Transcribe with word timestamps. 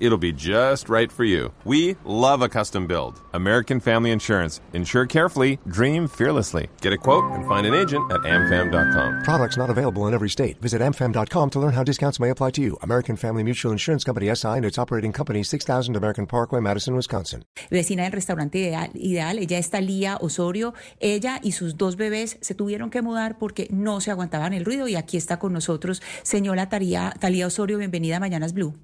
It'll 0.00 0.18
be 0.18 0.32
just 0.32 0.88
right 0.88 1.10
for 1.10 1.24
you. 1.24 1.52
We 1.64 1.96
love 2.04 2.42
a 2.42 2.48
custom 2.48 2.86
build. 2.86 3.20
American 3.32 3.80
Family 3.80 4.10
Insurance. 4.10 4.60
Insure 4.72 5.06
carefully, 5.06 5.58
dream 5.68 6.06
fearlessly. 6.08 6.68
Get 6.80 6.92
a 6.92 6.98
quote 6.98 7.24
and 7.32 7.46
find 7.46 7.66
an 7.66 7.74
agent 7.74 8.10
at 8.12 8.20
amfam.com. 8.22 9.22
Products 9.22 9.56
not 9.56 9.70
available 9.70 10.06
in 10.06 10.14
every 10.14 10.28
state. 10.28 10.60
Visit 10.60 10.80
amfam.com 10.82 11.50
to 11.50 11.60
learn 11.60 11.72
how 11.72 11.84
discounts 11.84 12.20
may 12.20 12.30
apply 12.30 12.50
to 12.52 12.60
you. 12.60 12.76
American 12.82 13.16
Family 13.16 13.42
Mutual 13.42 13.72
Insurance 13.72 14.04
Company 14.04 14.34
SI 14.34 14.48
and 14.48 14.64
its 14.64 14.78
operating 14.78 15.12
company 15.12 15.42
6000 15.42 15.96
American 15.96 16.26
Parkway, 16.26 16.60
Madison, 16.60 16.94
Wisconsin. 16.94 17.44
Vecina 17.70 18.04
del 18.04 18.12
restaurante 18.12 18.58
ideal, 18.58 18.90
ideal, 18.94 19.38
ella 19.38 19.58
es 19.58 19.70
Talía 19.70 20.18
Osorio. 20.20 20.74
Ella 21.00 21.40
y 21.42 21.52
sus 21.52 21.76
dos 21.76 21.96
bebés 21.96 22.38
se 22.40 22.54
tuvieron 22.54 22.90
que 22.90 23.02
mudar 23.02 23.38
porque 23.38 23.68
no 23.70 24.00
se 24.00 24.10
aguantaban 24.10 24.52
el 24.52 24.64
ruido 24.64 24.88
y 24.88 24.96
aquí 24.96 25.16
está 25.16 25.38
con 25.38 25.52
nosotros 25.52 26.02
señora 26.22 26.68
Talía, 26.68 27.14
Talía 27.18 27.46
Osorio. 27.46 27.78
Bienvenida 27.78 28.18
a 28.18 28.20
Mañanas 28.20 28.52
Blue. 28.52 28.74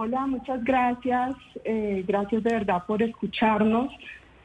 Hola, 0.00 0.28
muchas 0.28 0.62
gracias. 0.62 1.34
Eh, 1.64 2.04
gracias 2.06 2.44
de 2.44 2.52
verdad 2.52 2.84
por 2.86 3.02
escucharnos. 3.02 3.92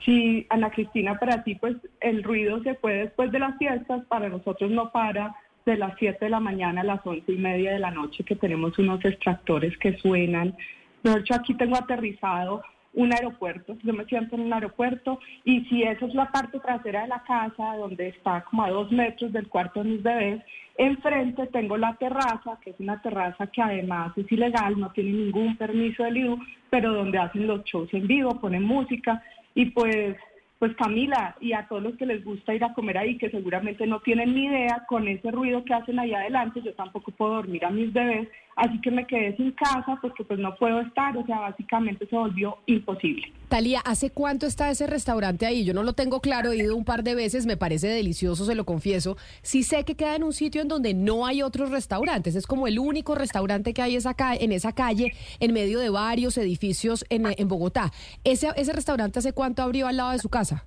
Sí, 0.04 0.48
Ana 0.50 0.72
Cristina, 0.72 1.20
para 1.20 1.44
ti 1.44 1.54
pues 1.54 1.76
el 2.02 2.24
ruido 2.24 2.64
se 2.64 2.74
fue 2.74 2.94
después 2.96 3.32
de 3.32 3.38
las 3.38 3.56
fiestas, 3.60 4.04
para 4.06 4.30
nosotros 4.30 4.72
no 4.72 4.92
para 4.92 5.36
de 5.64 5.78
las 5.78 5.94
7 6.00 6.26
de 6.26 6.32
la 6.32 6.40
mañana 6.40 6.82
a 6.82 6.84
las 6.84 7.06
once 7.06 7.32
y 7.32 7.38
media 7.38 7.72
de 7.72 7.78
la 7.78 7.92
noche 7.92 8.24
que 8.24 8.36
tenemos 8.36 8.80
unos 8.80 9.06
extractores 9.06 9.78
que 9.78 9.96
suenan. 10.00 10.58
De 11.04 11.20
hecho, 11.20 11.36
aquí 11.36 11.54
tengo 11.54 11.76
aterrizado 11.76 12.64
un 12.94 13.12
aeropuerto, 13.14 13.76
yo 13.84 13.94
me 13.94 14.06
siento 14.06 14.36
en 14.36 14.42
un 14.42 14.54
aeropuerto 14.54 15.20
y 15.44 15.62
si 15.66 15.84
esa 15.84 16.06
es 16.06 16.14
la 16.14 16.32
parte 16.32 16.60
trasera 16.60 17.02
de 17.02 17.08
la 17.08 17.24
casa 17.24 17.76
donde 17.78 18.10
está 18.10 18.42
como 18.42 18.64
a 18.64 18.70
dos 18.70 18.92
metros 18.92 19.34
del 19.34 19.48
cuarto 19.48 19.84
de 19.84 19.90
mis 19.90 20.04
bebés, 20.04 20.44
enfrente 20.78 21.48
tengo 21.48 21.78
la 21.78 21.96
terraza, 21.96 22.60
que 22.64 22.72
es 22.72 22.80
una 22.80 23.02
terraza 23.02 23.48
que 23.48 23.62
además 23.62 24.12
es 24.18 24.32
ilegal, 24.32 24.80
no 24.80 24.92
tiene 24.92 25.12
ningún 25.12 25.58
permiso 25.58 26.04
del 26.04 26.18
IDU, 26.18 26.40
pero 26.70 26.94
donde 26.94 27.18
hacen 27.18 27.48
los 27.48 27.64
shows 27.64 27.94
en 27.94 28.08
vivo, 28.08 28.40
ponen 28.40 28.64
música 28.64 29.24
y 29.56 29.66
pues 29.68 30.16
pues 30.64 30.78
Camila 30.78 31.36
y 31.42 31.52
a 31.52 31.68
todos 31.68 31.84
los 31.84 31.98
que 31.98 32.06
les 32.06 32.24
gusta 32.24 32.56
ir 32.56 32.64
a 32.64 32.74
comer 32.74 32.98
ahí, 32.98 33.18
que 33.18 33.30
seguramente 33.30 33.86
no 33.86 34.00
tienen 34.00 34.34
ni 34.34 34.46
idea, 34.46 34.86
con 34.88 35.10
ese 35.10 35.30
ruido 35.30 35.66
que 35.66 35.74
hacen 35.74 36.00
ahí 36.00 36.14
adelante, 36.14 36.62
yo 36.62 36.74
tampoco 36.74 37.12
puedo 37.12 37.34
dormir 37.34 37.66
a 37.66 37.70
mis 37.70 37.92
bebés, 37.92 38.30
así 38.56 38.80
que 38.82 38.92
me 38.92 39.06
quedé 39.06 39.36
sin 39.38 39.52
casa 39.52 39.98
porque 40.02 40.24
pues 40.24 40.40
no 40.40 40.56
puedo 40.56 40.82
estar, 40.82 41.16
o 41.18 41.26
sea, 41.26 41.40
básicamente 41.40 42.08
se 42.08 42.16
volvió 42.16 42.58
imposible. 42.66 43.32
Talía, 43.48 43.82
¿hace 43.82 44.10
cuánto 44.10 44.46
está 44.46 44.70
ese 44.72 44.88
restaurante 44.88 45.46
ahí? 45.46 45.64
Yo 45.64 45.74
no 45.74 45.84
lo 45.84 45.94
tengo 45.94 46.22
claro, 46.22 46.52
he 46.52 46.58
ido 46.58 46.76
un 46.76 46.86
par 46.86 47.04
de 47.04 47.16
veces, 47.16 47.46
me 47.46 47.58
parece 47.58 47.88
delicioso, 47.88 48.46
se 48.46 48.56
lo 48.56 48.66
confieso. 48.66 49.18
Sí 49.42 49.64
sé 49.64 49.84
que 49.84 49.96
queda 49.96 50.16
en 50.16 50.24
un 50.24 50.34
sitio 50.34 50.62
en 50.62 50.68
donde 50.68 50.94
no 50.94 51.26
hay 51.26 51.42
otros 51.42 51.70
restaurantes, 51.70 52.36
es 52.36 52.48
como 52.48 52.68
el 52.68 52.80
único 52.80 53.16
restaurante 53.16 53.74
que 53.74 53.82
hay 53.82 53.96
esa 53.96 54.16
en 54.40 54.52
esa 54.52 54.74
calle, 54.74 55.14
en 55.40 55.54
medio 55.54 55.80
de 55.80 55.90
varios 55.90 56.38
edificios 56.38 57.06
en, 57.10 57.24
Bogotá. 57.48 57.92
¿Ese, 58.24 58.50
¿Ese 58.56 58.74
restaurante 58.74 59.20
hace 59.20 59.34
cuánto 59.34 59.64
abrió 59.64 59.88
al 59.88 59.98
lado 59.98 60.12
de 60.12 60.20
su 60.20 60.30
casa? 60.30 60.66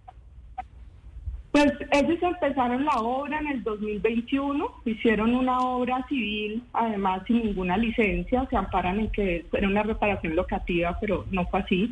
Pues 1.56 1.72
ellos 1.90 2.22
empezaron 2.22 2.84
la 2.84 3.00
obra 3.00 3.38
en 3.38 3.46
el 3.46 3.62
2021, 3.62 4.72
hicieron 4.84 5.34
una 5.34 5.58
obra 5.58 6.04
civil, 6.06 6.62
además 6.74 7.22
sin 7.26 7.44
ninguna 7.44 7.78
licencia, 7.78 8.46
se 8.50 8.56
amparan 8.58 9.00
en 9.00 9.08
que 9.08 9.46
era 9.50 9.66
una 9.66 9.82
reparación 9.82 10.36
locativa, 10.36 10.98
pero 11.00 11.24
no 11.30 11.46
fue 11.46 11.60
así. 11.60 11.90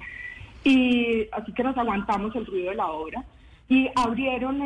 Y 0.65 1.27
así 1.33 1.51
que 1.55 1.63
nos 1.63 1.79
aguantamos 1.79 2.37
el 2.37 2.45
ruido 2.45 2.73
de 2.73 2.77
la 2.77 2.89
obra. 2.89 3.25
Y 3.71 3.89
abrieron 3.97 4.61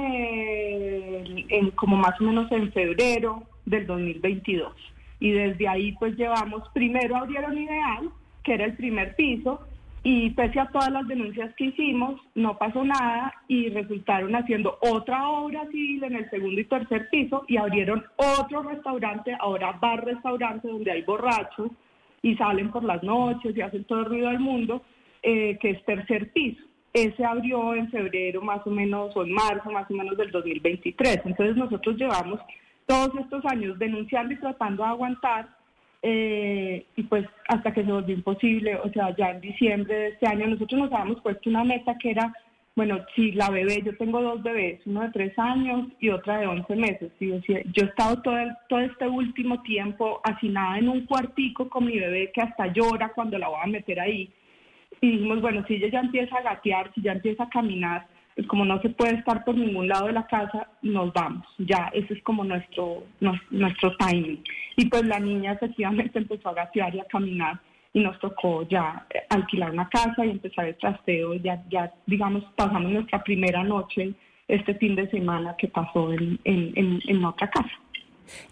como 1.76 1.96
más 1.96 2.20
o 2.20 2.24
menos 2.24 2.50
en 2.50 2.72
febrero 2.72 3.44
del 3.66 3.86
2022. 3.86 4.72
Y 5.20 5.30
desde 5.30 5.68
ahí 5.68 5.92
pues 5.92 6.16
llevamos, 6.16 6.68
primero 6.74 7.14
abrieron 7.14 7.56
Ideal, 7.56 8.10
que 8.42 8.54
era 8.54 8.64
el 8.64 8.72
primer 8.72 9.14
piso, 9.14 9.60
y 10.02 10.30
pese 10.30 10.60
a 10.60 10.68
todas 10.68 10.90
las 10.90 11.06
denuncias 11.08 11.52
que 11.54 11.66
hicimos, 11.66 12.20
no 12.34 12.56
pasó 12.56 12.84
nada 12.84 13.34
y 13.48 13.68
resultaron 13.70 14.34
haciendo 14.34 14.78
otra 14.80 15.28
obra 15.28 15.66
civil 15.66 16.04
en 16.04 16.16
el 16.16 16.30
segundo 16.30 16.60
y 16.60 16.64
tercer 16.64 17.08
piso 17.10 17.44
y 17.48 17.56
abrieron 17.56 18.04
otro 18.16 18.62
restaurante, 18.62 19.36
ahora 19.40 19.72
bar-restaurante 19.72 20.68
donde 20.68 20.92
hay 20.92 21.02
borrachos 21.02 21.70
y 22.22 22.36
salen 22.36 22.70
por 22.70 22.84
las 22.84 23.02
noches 23.02 23.56
y 23.56 23.60
hacen 23.60 23.84
todo 23.84 24.00
el 24.00 24.06
ruido 24.06 24.28
del 24.28 24.40
mundo, 24.40 24.82
eh, 25.22 25.58
que 25.60 25.70
es 25.70 25.84
tercer 25.84 26.32
piso. 26.32 26.62
Ese 26.92 27.24
abrió 27.24 27.74
en 27.74 27.90
febrero 27.90 28.40
más 28.40 28.66
o 28.66 28.70
menos, 28.70 29.14
o 29.16 29.22
en 29.22 29.32
marzo 29.32 29.70
más 29.70 29.90
o 29.90 29.94
menos 29.94 30.16
del 30.16 30.30
2023. 30.30 31.20
Entonces 31.24 31.56
nosotros 31.56 31.96
llevamos 31.96 32.40
todos 32.86 33.10
estos 33.20 33.44
años 33.44 33.78
denunciando 33.78 34.32
y 34.32 34.38
tratando 34.38 34.82
de 34.82 34.88
aguantar 34.88 35.57
eh, 36.02 36.86
y 36.96 37.02
pues 37.04 37.26
hasta 37.48 37.72
que 37.72 37.84
se 37.84 37.92
volvió 37.92 38.14
imposible, 38.14 38.76
o 38.76 38.90
sea, 38.92 39.14
ya 39.16 39.30
en 39.30 39.40
diciembre 39.40 39.94
de 39.94 40.08
este 40.08 40.26
año 40.26 40.46
nosotros 40.46 40.80
nos 40.80 40.92
habíamos 40.92 41.20
puesto 41.22 41.50
una 41.50 41.64
meta 41.64 41.96
que 41.98 42.10
era, 42.10 42.32
bueno, 42.76 42.98
si 43.16 43.32
la 43.32 43.50
bebé, 43.50 43.82
yo 43.84 43.96
tengo 43.96 44.22
dos 44.22 44.42
bebés, 44.42 44.80
uno 44.86 45.02
de 45.02 45.10
tres 45.10 45.38
años 45.38 45.88
y 45.98 46.10
otra 46.10 46.38
de 46.38 46.46
once 46.46 46.76
meses, 46.76 47.10
yo 47.20 47.34
he 47.46 47.86
estado 47.86 48.22
todo, 48.22 48.36
todo 48.68 48.80
este 48.80 49.08
último 49.08 49.60
tiempo 49.62 50.20
hacinada 50.22 50.78
en 50.78 50.88
un 50.88 51.04
cuartico 51.06 51.68
con 51.68 51.86
mi 51.86 51.98
bebé 51.98 52.30
que 52.32 52.42
hasta 52.42 52.72
llora 52.72 53.12
cuando 53.14 53.38
la 53.38 53.48
voy 53.48 53.60
a 53.62 53.66
meter 53.66 53.98
ahí, 53.98 54.30
y 55.00 55.10
dijimos, 55.12 55.40
bueno, 55.40 55.64
si 55.66 55.74
ella 55.74 55.88
ya 55.88 56.00
empieza 56.00 56.36
a 56.36 56.42
gatear, 56.42 56.92
si 56.94 57.02
ya 57.02 57.12
empieza 57.12 57.44
a 57.44 57.50
caminar, 57.50 58.06
pues 58.38 58.46
como 58.46 58.64
no 58.64 58.80
se 58.80 58.90
puede 58.90 59.14
estar 59.14 59.44
por 59.44 59.56
ningún 59.56 59.88
lado 59.88 60.06
de 60.06 60.12
la 60.12 60.28
casa, 60.28 60.68
nos 60.82 61.12
vamos. 61.12 61.44
Ya, 61.58 61.90
ese 61.92 62.14
es 62.14 62.22
como 62.22 62.44
nuestro, 62.44 63.02
nuestro 63.50 63.96
timing. 63.96 64.44
Y 64.76 64.86
pues 64.86 65.04
la 65.06 65.18
niña 65.18 65.54
efectivamente 65.54 66.18
empezó 66.20 66.50
a 66.50 66.54
gatear 66.54 66.94
y 66.94 67.00
a 67.00 67.04
caminar 67.06 67.58
y 67.92 67.98
nos 67.98 68.16
tocó 68.20 68.62
ya 68.68 69.04
alquilar 69.30 69.72
una 69.72 69.88
casa 69.88 70.24
y 70.24 70.30
empezar 70.30 70.66
el 70.66 70.76
trasteo. 70.76 71.34
Ya, 71.34 71.60
ya 71.68 71.92
digamos, 72.06 72.44
pasamos 72.54 72.92
nuestra 72.92 73.24
primera 73.24 73.64
noche 73.64 74.14
este 74.46 74.72
fin 74.76 74.94
de 74.94 75.10
semana 75.10 75.56
que 75.58 75.66
pasó 75.66 76.12
en, 76.12 76.38
en, 76.44 77.00
en 77.04 77.24
otra 77.24 77.50
casa. 77.50 77.72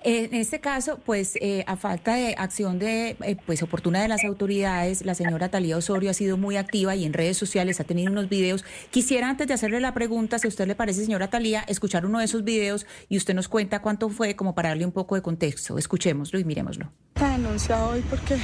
En 0.04 0.34
este 0.34 0.60
caso, 0.60 0.98
pues 1.04 1.37
eh, 1.41 1.64
a 1.66 1.76
falta 1.76 2.14
de 2.14 2.34
acción 2.38 2.78
de 2.78 3.16
eh, 3.22 3.37
pues 3.47 3.62
oportuna 3.62 4.00
de 4.00 4.09
las 4.09 4.25
autoridades, 4.25 5.04
la 5.04 5.14
señora 5.14 5.48
Talía 5.48 5.76
Osorio 5.76 6.10
ha 6.10 6.14
sido 6.14 6.37
muy 6.37 6.56
activa 6.56 6.94
y 6.94 7.04
en 7.04 7.12
redes 7.12 7.37
sociales 7.37 7.81
ha 7.81 7.84
tenido 7.84 8.10
unos 8.10 8.28
videos. 8.28 8.65
Quisiera 8.91 9.28
antes 9.28 9.47
de 9.47 9.54
hacerle 9.54 9.81
la 9.81 9.94
pregunta, 9.94 10.38
si 10.38 10.47
a 10.47 10.48
usted 10.48 10.66
le 10.66 10.75
parece, 10.75 11.04
señora 11.04 11.28
Talía, 11.28 11.65
escuchar 11.69 12.06
uno 12.06 12.19
de 12.19 12.25
esos 12.25 12.44
videos 12.44 12.86
y 13.09 13.16
usted 13.16 13.34
nos 13.34 13.48
cuenta 13.48 13.81
cuánto 13.82 14.09
fue 14.09 14.36
como 14.36 14.54
para 14.54 14.70
darle 14.70 14.84
un 14.84 14.92
poco 14.92 15.15
de 15.15 15.22
contexto. 15.22 15.78
Escuchémoslo 15.78 16.38
y 16.38 16.44
miremoslo. 16.44 16.91
Está 17.15 17.32
denunciado 17.32 17.91
hoy 17.91 18.04
porque 18.09 18.36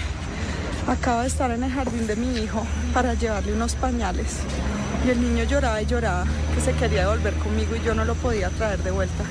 acabo 0.86 1.20
de 1.20 1.28
estar 1.28 1.50
en 1.50 1.62
el 1.62 1.70
jardín 1.70 2.06
de 2.06 2.16
mi 2.16 2.38
hijo 2.38 2.66
para 2.92 3.14
llevarle 3.14 3.52
unos 3.52 3.74
pañales 3.74 4.38
y 5.06 5.10
el 5.10 5.20
niño 5.20 5.44
lloraba 5.44 5.82
y 5.82 5.86
lloraba 5.86 6.26
que 6.54 6.60
se 6.60 6.72
quería 6.72 7.02
devolver 7.02 7.34
conmigo 7.34 7.76
y 7.76 7.84
yo 7.84 7.94
no 7.94 8.04
lo 8.04 8.14
podía 8.14 8.50
traer 8.50 8.82
de 8.82 8.90
vuelta 8.90 9.24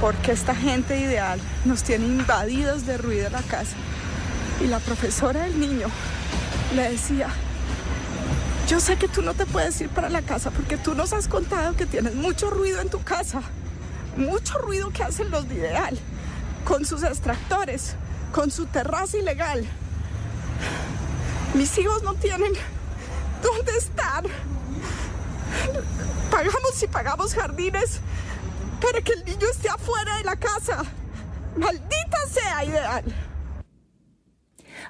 porque 0.00 0.32
esta 0.32 0.54
gente 0.54 0.98
ideal 0.98 1.38
nos 1.64 1.82
tiene 1.82 2.06
invadidos 2.06 2.86
de 2.86 2.96
ruido 2.96 3.26
en 3.26 3.34
la 3.34 3.42
casa. 3.42 3.76
Y 4.60 4.66
la 4.66 4.78
profesora 4.78 5.42
del 5.42 5.60
niño 5.60 5.88
le 6.74 6.90
decía, 6.90 7.28
yo 8.68 8.80
sé 8.80 8.96
que 8.96 9.08
tú 9.08 9.22
no 9.22 9.34
te 9.34 9.46
puedes 9.46 9.80
ir 9.80 9.88
para 9.90 10.08
la 10.08 10.22
casa 10.22 10.50
porque 10.50 10.76
tú 10.76 10.94
nos 10.94 11.12
has 11.12 11.28
contado 11.28 11.76
que 11.76 11.86
tienes 11.86 12.14
mucho 12.14 12.50
ruido 12.50 12.80
en 12.80 12.88
tu 12.88 13.02
casa, 13.02 13.42
mucho 14.16 14.58
ruido 14.58 14.90
que 14.90 15.02
hacen 15.02 15.30
los 15.30 15.48
de 15.48 15.56
ideal, 15.56 15.98
con 16.64 16.84
sus 16.84 17.02
extractores, 17.02 17.94
con 18.32 18.50
su 18.50 18.66
terraza 18.66 19.18
ilegal. 19.18 19.66
Mis 21.54 21.76
hijos 21.78 22.02
no 22.02 22.14
tienen 22.14 22.52
dónde 23.42 23.76
estar. 23.76 24.24
Pagamos 26.30 26.82
y 26.82 26.86
pagamos 26.86 27.34
jardines 27.34 28.00
para 28.80 29.00
que 29.02 29.12
el 29.12 29.24
niño 29.24 29.46
esté 29.50 29.68
afuera 29.68 30.16
de 30.16 30.24
la 30.24 30.36
casa. 30.36 30.84
Maldita 31.56 32.26
sea 32.28 32.64
ideal. 32.64 33.04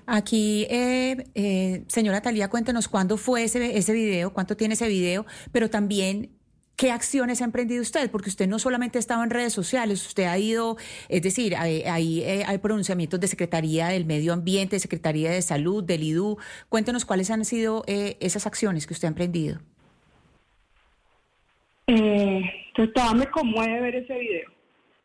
Aquí, 0.06 0.66
eh, 0.70 1.24
eh, 1.34 1.84
señora 1.88 2.20
Talía, 2.20 2.48
cuéntenos 2.48 2.88
cuándo 2.88 3.16
fue 3.16 3.44
ese, 3.44 3.76
ese 3.76 3.92
video, 3.92 4.32
cuánto 4.32 4.56
tiene 4.56 4.74
ese 4.74 4.88
video, 4.88 5.26
pero 5.52 5.70
también 5.70 6.36
¿Qué 6.76 6.90
acciones 6.90 7.42
ha 7.42 7.44
emprendido 7.44 7.82
usted? 7.82 8.10
Porque 8.10 8.30
usted 8.30 8.48
no 8.48 8.58
solamente 8.58 8.96
ha 8.96 9.00
estado 9.00 9.22
en 9.22 9.28
redes 9.28 9.52
sociales, 9.52 10.06
usted 10.06 10.24
ha 10.24 10.38
ido, 10.38 10.78
es 11.10 11.20
decir, 11.20 11.54
hay, 11.54 11.82
hay, 11.82 12.22
eh, 12.22 12.42
hay, 12.46 12.56
pronunciamientos 12.56 13.20
de 13.20 13.28
Secretaría 13.28 13.88
del 13.88 14.06
Medio 14.06 14.32
Ambiente, 14.32 14.78
Secretaría 14.78 15.30
de 15.30 15.42
Salud, 15.42 15.84
del 15.84 16.02
IDU. 16.02 16.38
Cuéntenos 16.70 17.04
cuáles 17.04 17.30
han 17.30 17.44
sido 17.44 17.84
esas 17.86 18.46
acciones 18.46 18.86
que 18.86 18.94
usted 18.94 19.08
ha 19.08 19.10
emprendido. 19.10 19.60
Eh, 21.92 22.42
entonces 22.68 22.94
todavía 22.94 23.24
me 23.24 23.30
conmueve 23.30 23.80
ver 23.80 23.96
ese 23.96 24.16
video. 24.16 24.50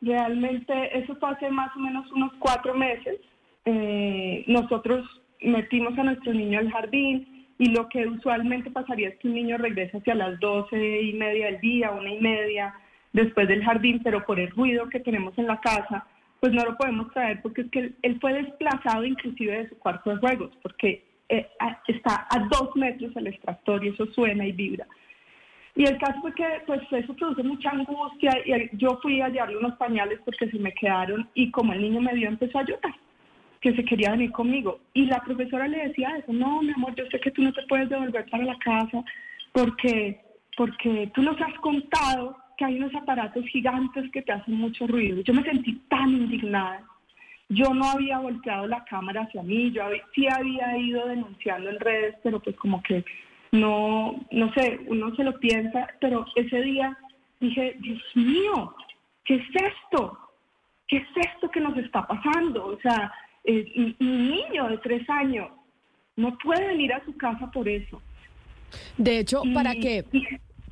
Realmente 0.00 0.98
eso 0.98 1.16
fue 1.16 1.30
hace 1.30 1.50
más 1.50 1.74
o 1.74 1.80
menos 1.80 2.10
unos 2.12 2.32
cuatro 2.38 2.74
meses. 2.74 3.18
Eh, 3.64 4.44
nosotros 4.46 5.04
metimos 5.40 5.98
a 5.98 6.04
nuestro 6.04 6.32
niño 6.32 6.60
al 6.60 6.70
jardín, 6.70 7.36
y 7.58 7.70
lo 7.70 7.88
que 7.88 8.06
usualmente 8.06 8.70
pasaría 8.70 9.08
es 9.08 9.16
que 9.16 9.28
un 9.28 9.34
niño 9.34 9.56
regresa 9.56 9.98
hacia 9.98 10.14
las 10.14 10.38
doce 10.40 11.02
y 11.02 11.12
media 11.14 11.46
del 11.46 11.60
día, 11.60 11.90
una 11.90 12.12
y 12.12 12.20
media 12.20 12.74
después 13.12 13.48
del 13.48 13.64
jardín, 13.64 14.00
pero 14.04 14.24
por 14.24 14.38
el 14.38 14.50
ruido 14.50 14.88
que 14.88 15.00
tenemos 15.00 15.36
en 15.38 15.46
la 15.46 15.60
casa, 15.60 16.06
pues 16.38 16.52
no 16.52 16.64
lo 16.64 16.76
podemos 16.76 17.10
traer 17.12 17.40
porque 17.40 17.62
es 17.62 17.70
que 17.70 17.92
él, 18.02 18.18
fue 18.20 18.34
desplazado 18.34 19.04
inclusive 19.04 19.58
de 19.58 19.68
su 19.70 19.78
cuarto 19.78 20.10
de 20.10 20.16
juegos, 20.18 20.50
porque 20.62 21.02
eh, 21.30 21.48
está 21.88 22.26
a 22.30 22.46
dos 22.50 22.76
metros 22.76 23.16
el 23.16 23.28
extractor 23.28 23.84
y 23.84 23.88
eso 23.88 24.06
suena 24.12 24.46
y 24.46 24.52
vibra. 24.52 24.86
Y 25.76 25.84
el 25.84 25.98
caso 25.98 26.18
fue 26.22 26.34
que 26.34 26.46
pues 26.66 26.80
eso 26.90 27.14
produce 27.14 27.42
mucha 27.42 27.68
angustia 27.68 28.32
y 28.46 28.76
yo 28.78 28.98
fui 29.02 29.20
a 29.20 29.28
llevarle 29.28 29.58
unos 29.58 29.76
pañales 29.76 30.18
porque 30.24 30.50
se 30.50 30.58
me 30.58 30.72
quedaron 30.72 31.28
y 31.34 31.50
como 31.50 31.74
el 31.74 31.82
niño 31.82 32.00
me 32.00 32.14
vio 32.14 32.28
empezó 32.28 32.58
a 32.58 32.64
llorar, 32.64 32.94
que 33.60 33.74
se 33.74 33.84
quería 33.84 34.12
venir 34.12 34.32
conmigo. 34.32 34.80
Y 34.94 35.04
la 35.04 35.20
profesora 35.20 35.68
le 35.68 35.88
decía 35.88 36.16
eso, 36.16 36.32
no, 36.32 36.62
mi 36.62 36.72
amor, 36.72 36.94
yo 36.94 37.04
sé 37.10 37.20
que 37.20 37.30
tú 37.30 37.42
no 37.42 37.52
te 37.52 37.62
puedes 37.68 37.90
devolver 37.90 38.24
para 38.30 38.44
la 38.44 38.58
casa 38.58 39.04
porque, 39.52 40.18
porque 40.56 41.10
tú 41.14 41.20
nos 41.20 41.38
has 41.42 41.54
contado 41.60 42.38
que 42.56 42.64
hay 42.64 42.78
unos 42.78 42.94
aparatos 42.94 43.44
gigantes 43.44 44.10
que 44.12 44.22
te 44.22 44.32
hacen 44.32 44.54
mucho 44.54 44.86
ruido. 44.86 45.20
Yo 45.20 45.34
me 45.34 45.42
sentí 45.42 45.74
tan 45.90 46.08
indignada. 46.08 46.84
Yo 47.50 47.74
no 47.74 47.84
había 47.84 48.18
volteado 48.18 48.66
la 48.66 48.82
cámara 48.84 49.22
hacia 49.22 49.42
mí, 49.42 49.70
yo 49.72 49.82
sí 50.14 50.26
había 50.26 50.76
ido 50.78 51.06
denunciando 51.06 51.68
en 51.68 51.78
redes, 51.78 52.16
pero 52.24 52.40
pues 52.40 52.56
como 52.56 52.82
que 52.82 53.04
no, 53.52 54.24
no 54.30 54.52
sé, 54.54 54.80
uno 54.86 55.14
se 55.16 55.24
lo 55.24 55.38
piensa, 55.38 55.88
pero 56.00 56.26
ese 56.34 56.60
día 56.62 56.96
dije, 57.40 57.76
Dios 57.80 58.02
mío, 58.14 58.74
¿qué 59.24 59.36
es 59.36 59.44
esto? 59.54 60.18
¿Qué 60.88 60.98
es 60.98 61.08
esto 61.16 61.50
que 61.50 61.60
nos 61.60 61.76
está 61.78 62.06
pasando? 62.06 62.66
O 62.66 62.80
sea, 62.80 63.12
un 63.44 64.30
niño 64.30 64.68
de 64.68 64.78
tres 64.78 65.08
años 65.10 65.50
no 66.16 66.36
puede 66.38 66.66
venir 66.68 66.92
a 66.92 67.04
su 67.04 67.16
casa 67.16 67.50
por 67.50 67.68
eso. 67.68 68.00
De 68.96 69.20
hecho, 69.20 69.42
para 69.54 69.74
que 69.74 70.04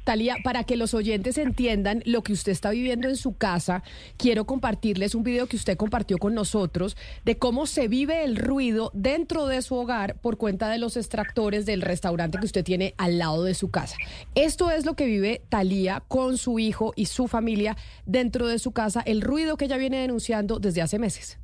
Talía, 0.05 0.37
para 0.45 0.65
que 0.65 0.77
los 0.77 0.93
oyentes 0.93 1.39
entiendan 1.39 2.03
lo 2.05 2.23
que 2.23 2.35
usted 2.35 2.53
está 2.53 2.71
viviendo 2.71 3.09
en 3.09 3.17
su 3.17 3.37
casa, 3.37 3.83
quiero 4.19 4.45
compartirles 4.45 5.15
un 5.15 5.25
video 5.25 5.47
que 5.47 5.57
usted 5.57 5.79
compartió 5.79 6.19
con 6.19 6.35
nosotros 6.35 6.97
de 7.25 7.39
cómo 7.39 7.67
se 7.67 7.89
vive 7.89 8.23
el 8.23 8.37
ruido 8.37 8.91
dentro 8.95 9.47
de 9.47 9.63
su 9.63 9.75
hogar 9.75 10.21
por 10.21 10.37
cuenta 10.37 10.69
de 10.69 10.79
los 10.79 10.99
extractores 10.99 11.65
del 11.65 11.81
restaurante 11.81 12.39
que 12.39 12.45
usted 12.45 12.65
tiene 12.65 12.95
al 12.99 13.19
lado 13.19 13.45
de 13.45 13.55
su 13.55 13.71
casa. 13.71 13.97
Esto 14.35 14.71
es 14.71 14.85
lo 14.85 14.95
que 14.95 15.07
vive 15.07 15.43
Talía 15.49 16.03
con 16.07 16.37
su 16.37 16.59
hijo 16.59 16.93
y 16.97 17.07
su 17.07 17.27
familia 17.27 17.77
dentro 18.05 18.47
de 18.47 18.59
su 18.59 18.73
casa, 18.73 19.01
el 19.01 19.23
ruido 19.23 19.57
que 19.57 19.65
ella 19.65 19.79
viene 19.79 19.99
denunciando 19.99 20.59
desde 20.59 20.83
hace 20.83 20.99
meses. 20.99 21.39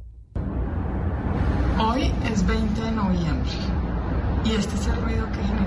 Hoy 1.79 2.13
es 2.31 2.47
20 2.47 2.81
de 2.81 2.93
noviembre 2.93 3.51
y 4.45 4.51
este 4.53 4.75
es 4.75 4.87
el 4.87 4.97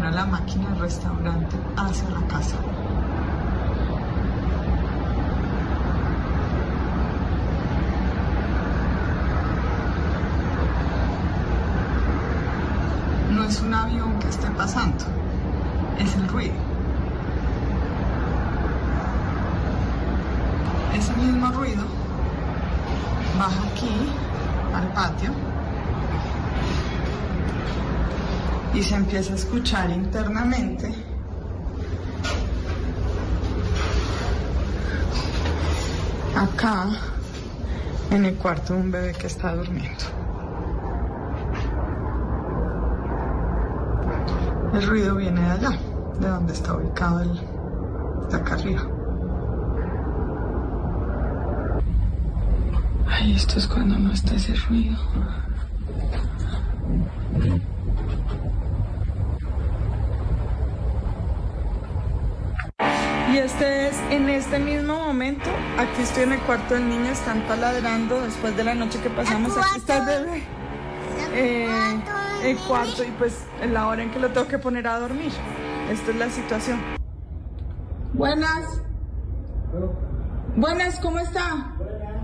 genera 0.03 0.11
la 0.11 0.25
máquina 0.25 0.69
del 0.69 0.79
restaurante 0.79 1.55
hacia 1.77 2.09
la 2.09 2.27
casa. 2.27 2.55
No 13.31 13.43
es 13.45 13.61
un 13.61 13.73
avión 13.73 14.19
que 14.19 14.27
esté 14.27 14.49
pasando, 14.51 15.05
es 15.99 16.15
el 16.15 16.27
ruido. 16.27 16.53
Ese 20.93 21.13
mismo 21.15 21.47
ruido 21.51 21.83
baja 23.39 23.61
aquí 23.71 24.09
al 24.75 24.87
patio 24.93 25.52
y 28.73 28.81
se 28.81 28.95
empieza 28.95 29.33
a 29.33 29.35
escuchar 29.35 29.89
internamente. 29.91 30.93
Acá, 36.35 36.87
en 38.09 38.25
el 38.25 38.35
cuarto 38.35 38.73
de 38.73 38.79
un 38.79 38.91
bebé 38.91 39.13
que 39.13 39.27
está 39.27 39.55
durmiendo. 39.55 40.03
El 44.73 44.87
ruido 44.87 45.15
viene 45.15 45.39
de 45.39 45.51
allá, 45.51 45.79
de 46.19 46.27
donde 46.27 46.53
está 46.53 46.73
ubicado 46.73 47.21
el 47.21 47.39
de 48.29 48.35
acá 48.35 48.55
arriba. 48.55 48.81
Ay, 53.07 53.35
esto 53.35 53.59
es 53.59 53.67
cuando 53.67 53.99
no 53.99 54.11
está 54.11 54.33
ese 54.33 54.55
ruido. 54.55 54.97
Y 63.33 63.39
este 63.39 63.87
es 63.87 63.95
en 64.11 64.29
este 64.29 64.59
mismo 64.59 64.95
momento. 64.95 65.49
Aquí 65.79 66.03
estoy 66.03 66.23
en 66.23 66.33
el 66.33 66.39
cuarto 66.41 66.75
del 66.75 66.87
niño, 66.87 67.09
están 67.09 67.47
taladrando 67.47 68.21
después 68.21 68.55
de 68.55 68.63
la 68.63 68.75
noche 68.75 68.99
que 68.99 69.09
pasamos. 69.09 69.57
Aquí 69.57 69.77
está 69.77 69.97
el 69.97 70.05
bebé. 70.05 70.43
Eh, 71.33 72.03
el 72.43 72.57
cuarto 72.59 73.03
y 73.03 73.09
pues 73.17 73.45
en 73.59 73.73
la 73.73 73.87
hora 73.87 74.03
en 74.03 74.11
que 74.11 74.19
lo 74.19 74.29
tengo 74.29 74.47
que 74.47 74.59
poner 74.59 74.87
a 74.87 74.99
dormir. 74.99 75.31
Esta 75.89 76.11
es 76.11 76.17
la 76.17 76.29
situación. 76.29 76.79
Buenas. 78.13 78.83
Buenas, 80.55 80.99
¿cómo 80.99 81.17
está? 81.17 81.75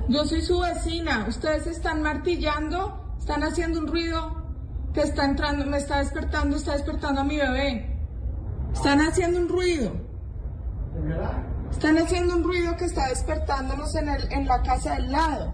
Yo 0.09 0.25
soy 0.25 0.41
su 0.43 0.59
vecina. 0.59 1.25
Ustedes 1.27 1.65
están 1.65 2.03
martillando, 2.03 3.15
están 3.17 3.41
haciendo 3.41 3.79
un 3.79 3.87
ruido 3.87 4.43
que 4.93 5.01
está 5.01 5.25
entrando, 5.25 5.65
me 5.65 5.77
está 5.77 5.97
despertando, 5.97 6.55
está 6.55 6.73
despertando 6.73 7.21
a 7.21 7.23
mi 7.23 7.37
bebé. 7.37 7.97
Están 8.75 9.01
haciendo 9.01 9.39
un 9.39 9.49
ruido. 9.49 10.08
Están 11.71 11.97
haciendo 11.97 12.35
un 12.35 12.43
ruido 12.43 12.75
que 12.77 12.85
está 12.85 13.07
despertándonos 13.07 13.95
en, 13.95 14.09
el, 14.09 14.31
en 14.31 14.47
la 14.47 14.61
casa 14.61 14.95
del 14.95 15.11
lado. 15.11 15.53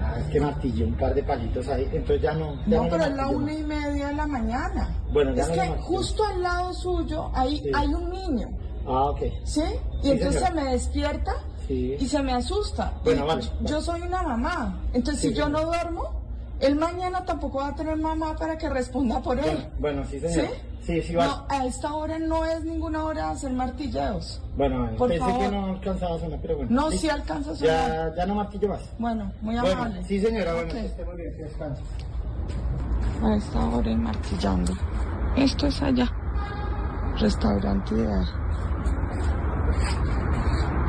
Ah, 0.00 0.18
es 0.20 0.26
que 0.26 0.40
martillé 0.40 0.84
un 0.84 0.94
par 0.94 1.14
de 1.14 1.22
palitos 1.22 1.68
ahí, 1.68 1.88
entonces 1.92 2.22
ya 2.22 2.32
no. 2.34 2.54
no, 2.66 2.88
pero 2.88 3.04
es 3.04 3.16
la 3.16 3.28
una 3.28 3.52
y 3.52 3.64
media 3.64 4.08
de 4.08 4.14
la 4.14 4.26
mañana. 4.26 4.88
Bueno, 5.12 5.34
ya 5.34 5.42
Es 5.42 5.48
que 5.50 5.68
justo 5.80 6.24
al 6.24 6.42
lado 6.42 6.72
suyo 6.72 7.30
hay, 7.34 7.70
hay 7.74 7.88
un 7.88 8.10
niño. 8.10 8.48
Ah, 8.86 9.10
ok. 9.10 9.20
¿Sí? 9.44 9.62
Y 10.02 10.10
entonces 10.10 10.42
se 10.42 10.52
me 10.52 10.64
despierta 10.64 11.34
y 11.68 12.06
se 12.06 12.22
me 12.22 12.32
asusta. 12.32 12.94
Bueno, 13.04 13.26
vale, 13.26 13.44
Yo 13.62 13.80
soy 13.80 14.00
una 14.02 14.22
mamá. 14.22 14.80
Entonces, 14.92 15.22
si 15.22 15.34
yo 15.34 15.48
no 15.48 15.64
duermo, 15.66 16.22
él 16.60 16.74
mañana 16.74 17.24
tampoco 17.24 17.58
va 17.58 17.68
a 17.68 17.74
tener 17.74 17.96
mamá 17.96 18.36
para 18.36 18.58
que 18.58 18.68
responda 18.68 19.20
por 19.20 19.38
él. 19.38 19.68
Bueno, 19.78 20.04
sí, 20.04 20.18
señor. 20.18 20.46
¿Sí? 20.46 20.54
Sí, 20.82 21.02
sí, 21.02 21.12
No, 21.12 21.44
a 21.50 21.66
esta 21.66 21.92
hora 21.94 22.18
no 22.18 22.46
es 22.46 22.64
ninguna 22.64 23.04
hora 23.04 23.26
de 23.26 23.32
hacer 23.32 23.52
martilleos. 23.52 24.40
Bueno, 24.56 24.90
por 24.96 25.10
pensé 25.10 25.38
que 25.38 25.48
no 25.50 25.66
alcanzaba 25.66 26.16
a 26.16 26.18
sonar, 26.18 26.38
pero 26.40 26.56
bueno. 26.56 26.70
No, 26.72 26.90
sí, 26.90 27.10
alcanza 27.10 27.50
a 27.50 27.54
sonar. 27.54 28.08
Ya, 28.08 28.16
ya 28.16 28.26
no 28.26 28.34
martillo 28.34 28.68
más. 28.68 28.80
Bueno, 28.98 29.30
muy 29.42 29.56
amable. 29.56 30.02
sí, 30.04 30.18
señora, 30.18 30.54
bueno, 30.54 30.72
que 30.72 30.86
esté 30.86 31.04
muy 31.04 31.16
bien, 31.16 31.36
que 31.36 31.42
descanse. 31.42 31.82
A 33.22 33.36
esta 33.36 33.66
hora 33.68 33.96
martillando. 33.96 34.72
Esto 35.36 35.66
es 35.66 35.82
allá. 35.82 36.10
Restaurante 37.18 37.94
ideal. 37.94 38.26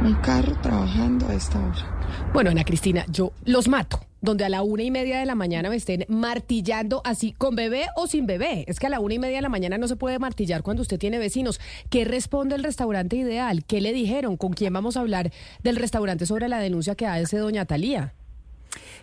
Un 0.01 0.13
carro 0.21 0.55
trabajando 0.61 1.27
a 1.27 1.33
esta 1.33 1.59
hora. 1.59 2.31
Bueno, 2.33 2.51
Ana 2.51 2.63
Cristina, 2.63 3.03
yo 3.09 3.33
los 3.43 3.67
mato 3.67 3.99
donde 4.21 4.45
a 4.45 4.49
la 4.49 4.61
una 4.61 4.83
y 4.83 4.91
media 4.91 5.19
de 5.19 5.25
la 5.25 5.35
mañana 5.35 5.69
me 5.69 5.75
estén 5.75 6.05
martillando 6.07 7.01
así, 7.05 7.33
con 7.33 7.55
bebé 7.55 7.87
o 7.95 8.07
sin 8.07 8.25
bebé. 8.25 8.65
Es 8.67 8.79
que 8.79 8.87
a 8.87 8.89
la 8.89 8.99
una 8.99 9.13
y 9.13 9.19
media 9.19 9.37
de 9.37 9.41
la 9.41 9.49
mañana 9.49 9.77
no 9.77 9.87
se 9.87 9.95
puede 9.95 10.19
martillar 10.19 10.63
cuando 10.63 10.81
usted 10.81 10.99
tiene 10.99 11.19
vecinos. 11.19 11.59
¿Qué 11.89 12.05
responde 12.05 12.55
el 12.55 12.63
restaurante 12.63 13.15
ideal? 13.15 13.63
¿Qué 13.65 13.81
le 13.81 13.93
dijeron? 13.93 14.37
¿Con 14.37 14.53
quién 14.53 14.73
vamos 14.73 14.97
a 14.97 15.01
hablar 15.01 15.31
del 15.63 15.75
restaurante 15.75 16.25
sobre 16.25 16.49
la 16.49 16.59
denuncia 16.59 16.95
que 16.95 17.05
hace 17.05 17.37
doña 17.37 17.65
Talía? 17.65 18.13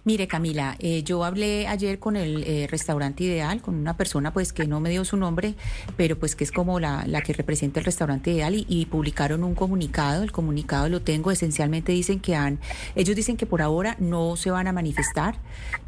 Mire, 0.04 0.28
Camila, 0.28 0.76
eh, 0.78 1.02
yo 1.02 1.24
hablé 1.24 1.66
ayer 1.66 1.98
con 1.98 2.16
el 2.16 2.44
eh, 2.44 2.66
restaurante 2.70 3.24
ideal, 3.24 3.60
con 3.60 3.74
una 3.74 3.96
persona 3.96 4.32
pues 4.32 4.52
que 4.52 4.66
no 4.66 4.80
me 4.80 4.90
dio 4.90 5.04
su 5.04 5.16
nombre, 5.16 5.54
pero 5.96 6.18
pues 6.18 6.36
que 6.36 6.44
es 6.44 6.52
como 6.52 6.78
la, 6.80 7.04
la 7.06 7.22
que 7.22 7.32
representa 7.32 7.80
el 7.80 7.86
restaurante 7.86 8.30
ideal 8.30 8.54
y, 8.54 8.86
publicaron 8.86 9.42
un 9.42 9.54
comunicado. 9.54 10.22
El 10.22 10.32
comunicado 10.32 10.88
lo 10.88 11.02
tengo, 11.02 11.30
esencialmente 11.30 11.92
dicen 11.92 12.20
que 12.20 12.36
han, 12.36 12.60
ellos 12.94 13.16
dicen 13.16 13.36
que 13.36 13.46
por 13.46 13.62
ahora 13.62 13.96
no 13.98 14.36
se 14.36 14.50
van 14.50 14.68
a 14.68 14.72
manifestar, 14.72 15.38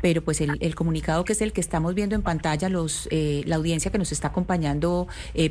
pero 0.02 0.22
pues 0.22 0.40
el, 0.40 0.74
comunicado 0.74 1.24
que 1.24 1.32
es 1.32 1.40
el 1.40 1.52
que 1.52 1.60
estamos 1.60 1.94
viendo 1.94 2.16
en 2.16 2.22
pantalla, 2.22 2.68
los, 2.68 3.08
eh, 3.12 3.42
la 3.46 3.56
audiencia 3.56 3.92
que 3.92 3.98
nos 3.98 4.12
está 4.12 4.28
acompañando 4.28 5.06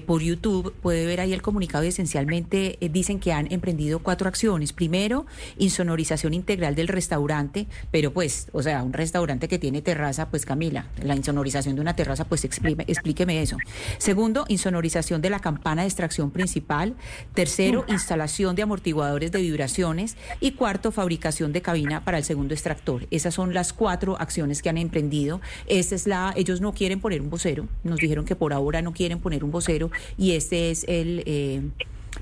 por 0.06 0.22
YouTube 0.22 0.74
puede 0.82 1.06
ver 1.06 1.22
ahí 1.22 1.34
el 1.34 1.42
comunicado 1.42 1.86
y 1.86 1.88
esencialmente 1.88 2.78
dicen 2.92 3.20
que 3.20 3.32
han 3.32 3.52
emprendido 3.52 4.00
cuatro 4.00 4.28
acciones. 4.28 4.74
Primero, 4.74 5.26
insonorización 5.58 6.34
integral 6.34 6.76
del 6.76 6.88
restaurante, 6.88 7.68
pero 7.92 8.12
pues 8.12 8.37
es? 8.38 8.48
O 8.54 8.62
sea, 8.62 8.84
un 8.84 8.94
restaurante 8.94 9.48
que 9.48 9.60
tiene 9.60 9.82
terraza, 9.82 10.30
pues 10.30 10.46
Camila, 10.46 10.88
la 11.02 11.16
insonorización 11.16 11.76
de 11.76 11.82
una 11.82 11.96
terraza, 11.96 12.26
pues 12.26 12.46
explíqueme 12.46 13.42
eso. 13.42 13.58
Segundo, 13.98 14.46
insonorización 14.48 15.22
de 15.22 15.30
la 15.30 15.40
campana 15.40 15.82
de 15.82 15.88
extracción 15.88 16.32
principal. 16.32 16.96
Tercero, 17.34 17.86
instalación 17.88 18.56
de 18.56 18.64
amortiguadores 18.64 19.32
de 19.32 19.42
vibraciones. 19.42 20.16
Y 20.40 20.52
cuarto, 20.52 20.92
fabricación 20.92 21.54
de 21.54 21.62
cabina 21.62 22.04
para 22.04 22.18
el 22.18 22.24
segundo 22.24 22.54
extractor. 22.54 23.08
Esas 23.12 23.34
son 23.34 23.54
las 23.54 23.74
cuatro 23.74 24.20
acciones 24.20 24.62
que 24.62 24.70
han 24.70 24.78
emprendido. 24.78 25.42
Esta 25.68 25.96
es 25.96 26.08
la, 26.08 26.34
ellos 26.36 26.62
no 26.62 26.74
quieren 26.74 27.00
poner 27.00 27.22
un 27.22 27.30
vocero. 27.30 27.68
Nos 27.84 28.00
dijeron 28.00 28.26
que 28.26 28.36
por 28.36 28.54
ahora 28.54 28.82
no 28.82 28.94
quieren 28.94 29.20
poner 29.20 29.44
un 29.44 29.52
vocero 29.52 29.92
y 30.18 30.32
este 30.34 30.72
es 30.72 30.86
el... 30.88 31.24
Eh, 31.26 31.62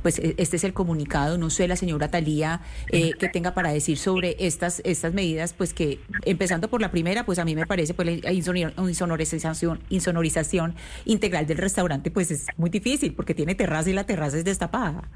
pues 0.06 0.20
e, 0.20 0.36
este 0.38 0.58
es 0.58 0.64
el 0.64 0.74
comunicado, 0.74 1.40
no 1.40 1.50
sé 1.50 1.68
la 1.68 1.76
señora 1.76 2.12
Talía 2.12 2.62
eh, 2.92 3.14
que 3.18 3.28
tenga 3.28 3.56
para 3.56 3.72
decir 3.72 3.98
sobre 3.98 4.36
estas 4.38 4.80
estas 4.86 5.16
medidas, 5.16 5.54
pues 5.54 5.74
que 5.74 5.98
empezando 6.26 6.68
por 6.68 6.80
la 6.80 6.92
primera, 6.92 7.26
pues 7.26 7.40
a 7.40 7.44
mí 7.44 7.56
me 7.56 7.66
parece 7.66 7.96
pues 7.96 8.24
la 8.24 8.32
insonorización, 8.32 9.80
insonorización 9.90 10.76
integral 11.06 11.48
del 11.48 11.58
restaurante, 11.58 12.12
pues 12.12 12.30
es 12.30 12.46
muy 12.56 12.70
difícil 12.70 13.16
porque 13.16 13.34
tiene 13.34 13.56
terraza 13.56 13.90
y 13.90 13.94
la 13.94 14.04
terraza 14.04 14.38
es 14.38 14.46
destapada. 14.46 15.10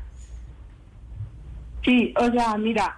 Sí, 1.85 2.11
o 2.17 2.31
sea, 2.31 2.57
mira, 2.57 2.97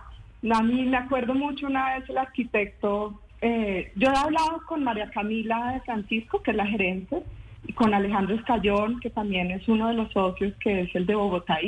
a 0.50 0.64
mí 0.64 0.86
me 0.86 0.96
acuerdo 0.96 1.34
mucho 1.34 1.68
una 1.68 1.96
vez 1.96 2.10
el 2.10 2.18
arquitecto, 2.18 3.20
eh, 3.42 3.92
yo 3.98 4.08
he 4.08 4.18
hablado 4.18 4.62
con 4.66 4.82
María 4.86 5.12
Camila 5.12 5.74
de 5.74 5.82
Francisco, 5.82 6.42
que 6.42 6.52
es 6.52 6.58
la 6.58 6.68
gerente, 6.68 7.22
con 7.76 7.94
Alejandro 7.94 8.36
Escayón, 8.36 9.00
que 9.00 9.10
también 9.10 9.52
es 9.52 9.68
uno 9.68 9.88
de 9.88 9.94
los 9.94 10.12
socios, 10.12 10.54
que 10.60 10.82
es 10.82 10.96
el 10.96 11.06
de 11.06 11.16
Bogotá 11.16 11.60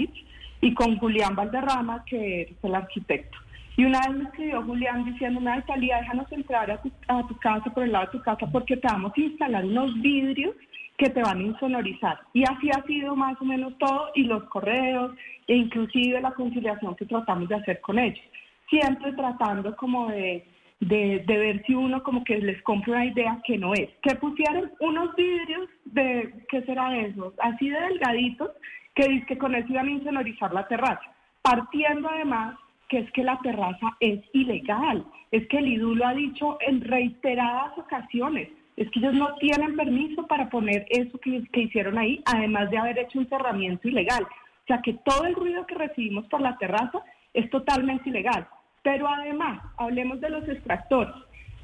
y 0.61 0.73
con 0.73 0.97
Julián 0.97 1.35
Valderrama, 1.35 2.03
que 2.05 2.43
es 2.43 2.63
el 2.63 2.75
arquitecto. 2.75 3.37
Y 3.75 3.85
una 3.85 3.99
vez 4.01 4.17
me 4.17 4.23
escribió 4.25 4.63
Julián 4.63 5.03
diciéndome, 5.03 5.51
ay, 5.51 5.61
Talía, 5.65 5.97
déjanos 5.97 6.31
entrar 6.31 6.69
a 6.69 6.81
tu, 6.81 6.91
a 7.07 7.27
tu 7.27 7.35
casa, 7.37 7.73
por 7.73 7.83
el 7.83 7.91
lado 7.91 8.05
de 8.05 8.11
tu 8.11 8.21
casa, 8.21 8.47
porque 8.51 8.77
te 8.77 8.87
vamos 8.87 9.13
a 9.15 9.19
instalar 9.19 9.65
unos 9.65 9.99
vidrios 10.01 10.55
que 10.97 11.09
te 11.09 11.21
van 11.21 11.39
a 11.39 11.43
insonorizar. 11.43 12.19
Y 12.33 12.43
así 12.43 12.69
ha 12.69 12.83
sido 12.83 13.15
más 13.15 13.39
o 13.41 13.45
menos 13.45 13.77
todo, 13.79 14.09
y 14.13 14.23
los 14.23 14.43
correos, 14.45 15.11
e 15.47 15.55
inclusive 15.55 16.21
la 16.21 16.31
conciliación 16.31 16.95
que 16.95 17.05
tratamos 17.05 17.49
de 17.49 17.55
hacer 17.55 17.81
con 17.81 17.97
ellos. 17.97 18.23
Siempre 18.69 19.11
tratando 19.13 19.75
como 19.75 20.07
de 20.09 20.45
de, 20.85 21.23
ver 21.27 21.63
si 21.65 21.73
uno 21.73 22.03
como 22.03 22.23
que 22.23 22.37
les 22.37 22.61
compra 22.63 22.93
una 22.93 23.05
idea 23.05 23.39
que 23.45 23.57
no 23.57 23.73
es. 23.73 23.89
Que 24.01 24.15
pusieron 24.15 24.71
unos 24.79 25.15
vidrios 25.15 25.69
de, 25.85 26.33
¿qué 26.49 26.61
será 26.63 26.97
eso? 26.97 27.33
Así 27.39 27.69
de 27.69 27.79
delgaditos, 27.79 28.51
que 28.95 29.25
que 29.27 29.37
con 29.37 29.55
eso 29.55 29.67
iban 29.69 29.87
a 29.87 29.91
insonorizar 29.91 30.53
la 30.53 30.67
terraza. 30.67 31.01
Partiendo 31.41 32.09
además 32.09 32.55
que 32.89 32.99
es 32.99 33.11
que 33.11 33.23
la 33.23 33.39
terraza 33.39 33.97
es 33.99 34.19
ilegal. 34.33 35.05
Es 35.31 35.47
que 35.47 35.57
el 35.57 35.67
IDU 35.67 35.95
lo 35.95 36.05
ha 36.05 36.13
dicho 36.13 36.57
en 36.61 36.81
reiteradas 36.81 37.77
ocasiones. 37.77 38.49
Es 38.77 38.89
que 38.91 38.99
ellos 38.99 39.13
no 39.13 39.35
tienen 39.35 39.75
permiso 39.75 40.27
para 40.27 40.49
poner 40.49 40.85
eso 40.89 41.17
que, 41.19 41.43
que 41.51 41.61
hicieron 41.61 41.97
ahí, 41.97 42.21
además 42.25 42.69
de 42.69 42.77
haber 42.77 42.99
hecho 42.99 43.19
un 43.19 43.29
cerramiento 43.29 43.87
ilegal. 43.87 44.23
O 44.23 44.65
sea 44.67 44.81
que 44.81 44.93
todo 45.05 45.25
el 45.25 45.35
ruido 45.35 45.65
que 45.65 45.75
recibimos 45.75 46.25
por 46.27 46.41
la 46.41 46.57
terraza 46.57 47.03
es 47.33 47.49
totalmente 47.49 48.09
ilegal. 48.09 48.47
Pero 48.83 49.07
además, 49.07 49.61
hablemos 49.77 50.21
de 50.21 50.29
los 50.29 50.47
extractores. 50.47 51.13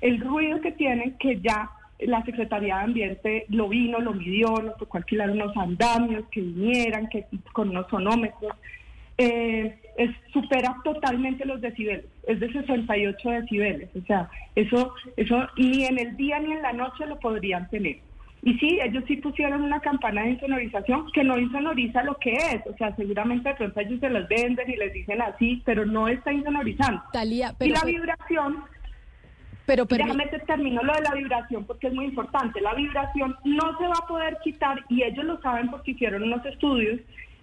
El 0.02 0.22
ruido 0.22 0.62
que 0.62 0.72
tienen, 0.72 1.18
que 1.18 1.40
ya 1.42 1.70
la 2.00 2.24
Secretaría 2.24 2.78
de 2.78 2.84
Ambiente 2.84 3.46
lo 3.50 3.68
vino, 3.68 4.00
lo 4.00 4.14
midió, 4.14 4.62
nos 4.62 4.78
tocó 4.78 4.98
alquilar 4.98 5.30
unos 5.30 5.56
andamios 5.58 6.24
que 6.32 6.42
vinieran, 6.42 7.08
que 7.10 7.26
con 7.52 7.70
unos 7.70 7.88
sonómetros, 7.90 8.54
eh, 9.18 9.78
supera 10.32 10.78
totalmente 10.84 11.46
los 11.46 11.60
decibeles, 11.60 12.06
es 12.26 12.40
de 12.40 12.54
68 12.54 13.30
decibeles, 13.30 13.90
o 13.94 14.02
sea, 14.06 14.30
eso, 14.56 14.94
eso 15.18 15.46
ni 15.58 15.84
en 15.84 16.00
el 16.00 16.16
día 16.16 16.40
ni 16.40 16.54
en 16.54 16.62
la 16.62 16.72
noche 16.72 17.06
lo 17.06 17.20
podrían 17.20 17.70
tener. 17.70 17.98
Y 18.42 18.54
sí, 18.58 18.80
ellos 18.82 19.04
sí 19.08 19.18
pusieron 19.18 19.64
una 19.64 19.82
campana 19.82 20.24
de 20.24 20.32
insonorización 20.32 21.12
que 21.12 21.24
no 21.24 21.38
insonoriza 21.38 22.04
lo 22.04 22.16
que 22.18 22.34
es. 22.34 22.66
O 22.68 22.76
sea, 22.78 22.96
seguramente 22.96 23.50
de 23.50 23.56
pronto 23.56 23.80
ellos 23.80 24.00
se 24.00 24.10
las 24.10 24.28
venden 24.30 24.70
y 24.70 24.78
les 24.78 24.94
dicen 24.94 25.22
así, 25.22 25.62
pero 25.66 25.86
no 25.86 26.08
está 26.08 26.32
insonorizando. 26.32 27.02
Talía, 27.12 27.54
pero, 27.58 27.72
y 27.72 27.74
la 27.74 27.84
vibración... 27.84 28.64
Pero, 29.66 29.86
pero 29.86 30.04
déjame 30.04 30.26
te 30.28 30.40
termino 30.40 30.82
lo 30.82 30.94
de 30.94 31.02
la 31.02 31.14
vibración 31.14 31.64
porque 31.66 31.88
es 31.88 31.94
muy 31.94 32.06
importante. 32.06 32.60
La 32.60 32.74
vibración 32.74 33.36
no 33.44 33.78
se 33.78 33.86
va 33.86 33.94
a 34.02 34.08
poder 34.08 34.38
quitar 34.44 34.84
y 34.90 35.04
ellos 35.04 35.26
lo 35.26 35.40
saben 35.42 35.70
porque 35.70 35.92
hicieron 35.92 36.24
unos 36.24 36.44
estudios 36.44 37.00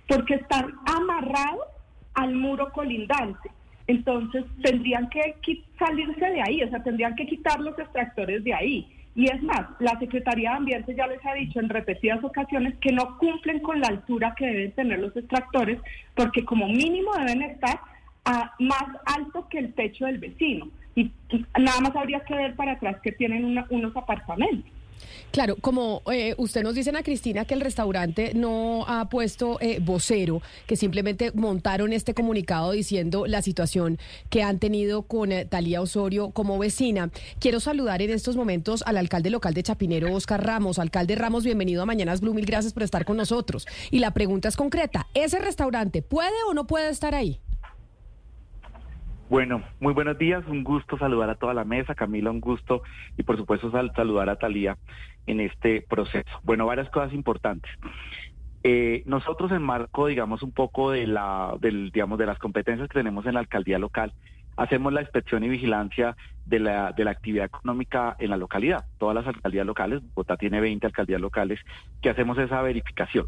porque 0.09 0.35
están 0.35 0.75
amarrados 0.87 1.67
al 2.15 2.35
muro 2.35 2.73
colindante. 2.73 3.49
Entonces 3.87 4.45
tendrían 4.63 5.09
que 5.09 5.37
salirse 5.79 6.27
de 6.27 6.43
ahí, 6.43 6.63
o 6.65 6.69
sea, 6.69 6.83
tendrían 6.83 7.15
que 7.15 7.27
quitar 7.27 7.61
los 7.61 7.79
extractores 7.79 8.43
de 8.43 8.55
ahí. 8.55 8.96
Y 9.17 9.31
es 9.31 9.43
más, 9.43 9.67
la 9.79 9.99
Secretaría 9.99 10.51
de 10.51 10.57
Ambiente 10.57 10.95
ya 10.95 11.07
les 11.07 11.25
ha 11.25 11.33
dicho 11.33 11.59
en 11.59 11.71
repetidas 11.71 12.23
ocasiones 12.23 12.75
que 12.83 12.93
no 12.93 13.17
cumplen 13.17 13.61
con 13.61 13.81
la 13.81 13.89
altura 13.89 14.35
que 14.37 14.45
deben 14.45 14.73
tener 14.73 14.99
los 14.99 15.17
extractores, 15.17 15.81
porque 16.15 16.45
como 16.45 16.69
mínimo 16.69 17.13
deben 17.15 17.41
estar 17.41 17.81
a 18.27 18.55
más 18.59 18.85
alto 19.07 19.49
que 19.49 19.59
el 19.59 19.73
techo 19.73 20.05
del 20.05 20.19
vecino. 20.19 20.69
Y 20.95 21.11
nada 21.59 21.81
más 21.81 21.97
habría 21.97 22.21
que 22.21 22.35
ver 22.35 22.55
para 22.57 22.73
atrás 22.73 22.99
que 23.03 23.13
tienen 23.13 23.59
unos 23.71 23.97
apartamentos. 23.97 24.71
Claro, 25.31 25.57
como 25.57 26.03
eh, 26.11 26.35
usted 26.39 26.63
nos 26.63 26.75
dice, 26.75 26.91
a 26.97 27.03
Cristina, 27.03 27.45
que 27.45 27.55
el 27.55 27.61
restaurante 27.61 28.33
no 28.35 28.85
ha 28.87 29.09
puesto 29.09 29.59
eh, 29.61 29.81
vocero, 29.81 30.41
que 30.67 30.77
simplemente 30.77 31.31
montaron 31.35 31.93
este 31.93 32.15
comunicado 32.15 32.73
diciendo 32.73 33.27
la 33.27 33.43
situación 33.43 33.99
que 34.31 34.43
han 34.43 34.59
tenido 34.59 35.03
con 35.03 35.33
eh, 35.33 35.45
Talía 35.45 35.83
Osorio 35.83 36.31
como 36.31 36.59
vecina. 36.59 37.11
Quiero 37.39 37.61
saludar 37.61 38.01
en 38.03 38.11
estos 38.11 38.37
momentos 38.37 38.83
al 38.87 38.97
alcalde 38.97 39.31
local 39.31 39.53
de 39.53 39.63
Chapinero, 39.63 40.15
Oscar 40.15 40.45
Ramos. 40.45 40.79
Alcalde 40.79 41.17
Ramos, 41.17 41.45
bienvenido 41.45 41.83
a 41.83 41.87
Mañanas 41.87 42.21
Blue, 42.21 42.33
mil 42.33 42.47
gracias 42.47 42.73
por 42.73 42.83
estar 42.83 43.05
con 43.05 43.17
nosotros. 43.17 43.67
Y 43.91 43.99
la 43.99 44.13
pregunta 44.13 44.49
es 44.49 44.57
concreta, 44.57 45.07
¿ese 45.13 45.39
restaurante 45.39 46.03
puede 46.03 46.31
o 46.49 46.55
no 46.55 46.67
puede 46.67 46.89
estar 46.89 47.15
ahí? 47.15 47.41
Bueno, 49.29 49.65
muy 49.81 49.93
buenos 49.93 50.17
días, 50.19 50.45
un 50.47 50.63
gusto 50.63 50.97
saludar 50.99 51.29
a 51.31 51.35
toda 51.35 51.53
la 51.53 51.65
mesa, 51.65 51.97
Camila, 51.97 52.31
un 52.31 52.41
gusto 52.41 52.83
y 53.17 53.25
por 53.25 53.37
supuesto 53.37 53.73
saludar 53.73 54.29
a 54.29 54.37
Talía 54.37 54.79
en 55.27 55.41
este 55.41 55.83
proceso. 55.83 56.31
Bueno, 56.45 56.65
varias 56.65 56.89
cosas 56.91 57.13
importantes. 57.13 57.69
Eh, 58.63 59.03
nosotros 59.05 59.51
en 59.51 59.63
marco, 59.63 60.07
digamos, 60.07 60.45
un 60.45 60.53
poco 60.53 60.93
de 60.93 61.09
la, 61.09 61.57
del, 61.61 61.91
digamos, 61.91 62.21
de 62.21 62.27
las 62.27 62.39
competencias 62.39 62.89
que 62.89 62.99
tenemos 63.01 63.27
en 63.27 63.35
la 63.35 63.41
alcaldía 63.41 63.81
local, 63.81 64.13
hacemos 64.57 64.93
la 64.93 65.03
inspección 65.03 65.43
y 65.43 65.49
vigilancia 65.49 66.17
de 66.45 66.61
la, 66.61 66.93
de 66.93 67.05
la 67.05 67.11
actividad 67.11 67.47
económica 67.47 68.15
en 68.21 68.31
la 68.31 68.37
localidad. 68.37 68.85
Todas 68.97 69.17
las 69.17 69.27
alcaldías 69.27 69.67
locales, 69.67 70.03
Bogotá 70.15 70.37
tiene 70.37 70.61
20 70.61 70.87
alcaldías 70.87 71.21
locales, 71.21 71.59
que 72.01 72.11
hacemos 72.11 72.39
esa 72.39 72.63
verificación. 72.63 73.27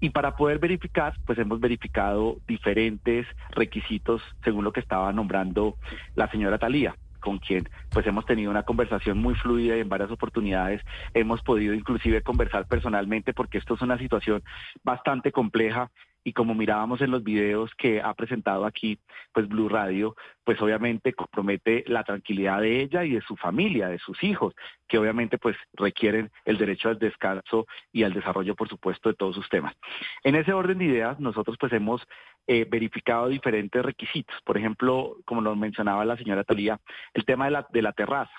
Y 0.00 0.10
para 0.10 0.36
poder 0.36 0.58
verificar, 0.58 1.14
pues 1.24 1.38
hemos 1.38 1.60
verificado 1.60 2.36
diferentes 2.46 3.26
requisitos 3.50 4.22
según 4.42 4.64
lo 4.64 4.72
que 4.72 4.80
estaba 4.80 5.12
nombrando 5.12 5.76
la 6.14 6.30
señora 6.30 6.58
Talía 6.58 6.96
con 7.20 7.38
quien 7.38 7.66
pues 7.90 8.06
hemos 8.06 8.26
tenido 8.26 8.50
una 8.50 8.64
conversación 8.64 9.16
muy 9.16 9.34
fluida 9.34 9.78
y 9.78 9.80
en 9.80 9.88
varias 9.88 10.10
oportunidades 10.10 10.82
hemos 11.14 11.40
podido 11.40 11.72
inclusive 11.72 12.20
conversar 12.20 12.66
personalmente 12.66 13.32
porque 13.32 13.56
esto 13.56 13.74
es 13.74 13.80
una 13.80 13.96
situación 13.96 14.42
bastante 14.82 15.32
compleja 15.32 15.90
y 16.24 16.32
como 16.32 16.54
mirábamos 16.54 17.02
en 17.02 17.10
los 17.10 17.22
videos 17.22 17.70
que 17.76 18.00
ha 18.00 18.14
presentado 18.14 18.64
aquí, 18.64 18.98
pues 19.32 19.46
Blue 19.46 19.68
Radio, 19.68 20.16
pues 20.42 20.60
obviamente 20.60 21.12
compromete 21.12 21.84
la 21.86 22.02
tranquilidad 22.02 22.60
de 22.62 22.80
ella 22.80 23.04
y 23.04 23.12
de 23.12 23.20
su 23.20 23.36
familia, 23.36 23.88
de 23.88 23.98
sus 23.98 24.22
hijos, 24.24 24.54
que 24.88 24.98
obviamente 24.98 25.38
pues 25.38 25.56
requieren 25.74 26.30
el 26.46 26.56
derecho 26.56 26.88
al 26.88 26.98
descanso 26.98 27.66
y 27.92 28.02
al 28.02 28.14
desarrollo, 28.14 28.54
por 28.54 28.68
supuesto, 28.68 29.10
de 29.10 29.16
todos 29.16 29.34
sus 29.34 29.48
temas. 29.50 29.74
En 30.22 30.34
ese 30.34 30.54
orden 30.54 30.78
de 30.78 30.86
ideas, 30.86 31.20
nosotros 31.20 31.56
pues 31.60 31.72
hemos 31.74 32.02
eh, 32.46 32.66
verificado 32.68 33.28
diferentes 33.28 33.82
requisitos. 33.82 34.36
Por 34.44 34.56
ejemplo, 34.56 35.16
como 35.26 35.42
lo 35.42 35.54
mencionaba 35.56 36.04
la 36.04 36.16
señora 36.16 36.44
Talía, 36.44 36.78
el 37.12 37.24
tema 37.24 37.46
de 37.46 37.50
la, 37.50 37.66
de 37.70 37.82
la 37.82 37.92
terraza. 37.92 38.32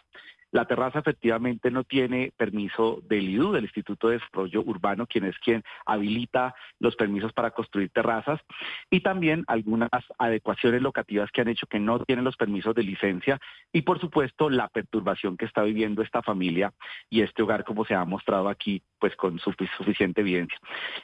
La 0.52 0.66
terraza 0.66 1.00
efectivamente 1.00 1.72
no 1.72 1.84
tiene 1.84 2.32
permiso 2.38 3.02
del 3.10 3.30
IDU, 3.30 3.52
del 3.52 3.66
Instituto 3.66 4.08
de 4.08 4.20
Desarrollo 4.20 4.62
Urbano, 4.62 5.06
quien 5.06 5.26
es 5.26 5.38
quien 5.40 5.64
habilita 5.86 6.56
los 6.80 6.96
permisos 6.96 7.34
para 7.34 7.52
construir 7.52 7.90
terrazas, 7.90 8.40
y 8.90 9.02
también 9.02 9.44
algunas 9.48 9.90
adecuaciones 10.18 10.82
locativas 10.82 11.32
que 11.32 11.42
han 11.42 11.50
hecho 11.50 11.68
que 11.68 11.80
no 11.80 12.00
tienen 12.00 12.24
los 12.26 12.38
permisos 12.38 12.74
de 12.74 12.84
licencia, 12.84 13.40
y 13.74 13.82
por 13.82 14.00
supuesto 14.00 14.50
la 14.50 14.70
perturbación 14.70 15.36
que 15.38 15.46
está 15.46 15.64
viviendo 15.64 16.02
esta 16.02 16.22
familia 16.22 16.74
y 17.10 17.22
este 17.22 17.44
hogar, 17.44 17.64
como 17.64 17.86
se 17.86 17.96
ha 17.96 18.06
mostrado 18.06 18.48
aquí, 18.48 18.82
pues 19.00 19.16
con 19.16 19.40
suficiente 19.40 20.22
evidencia. 20.22 20.58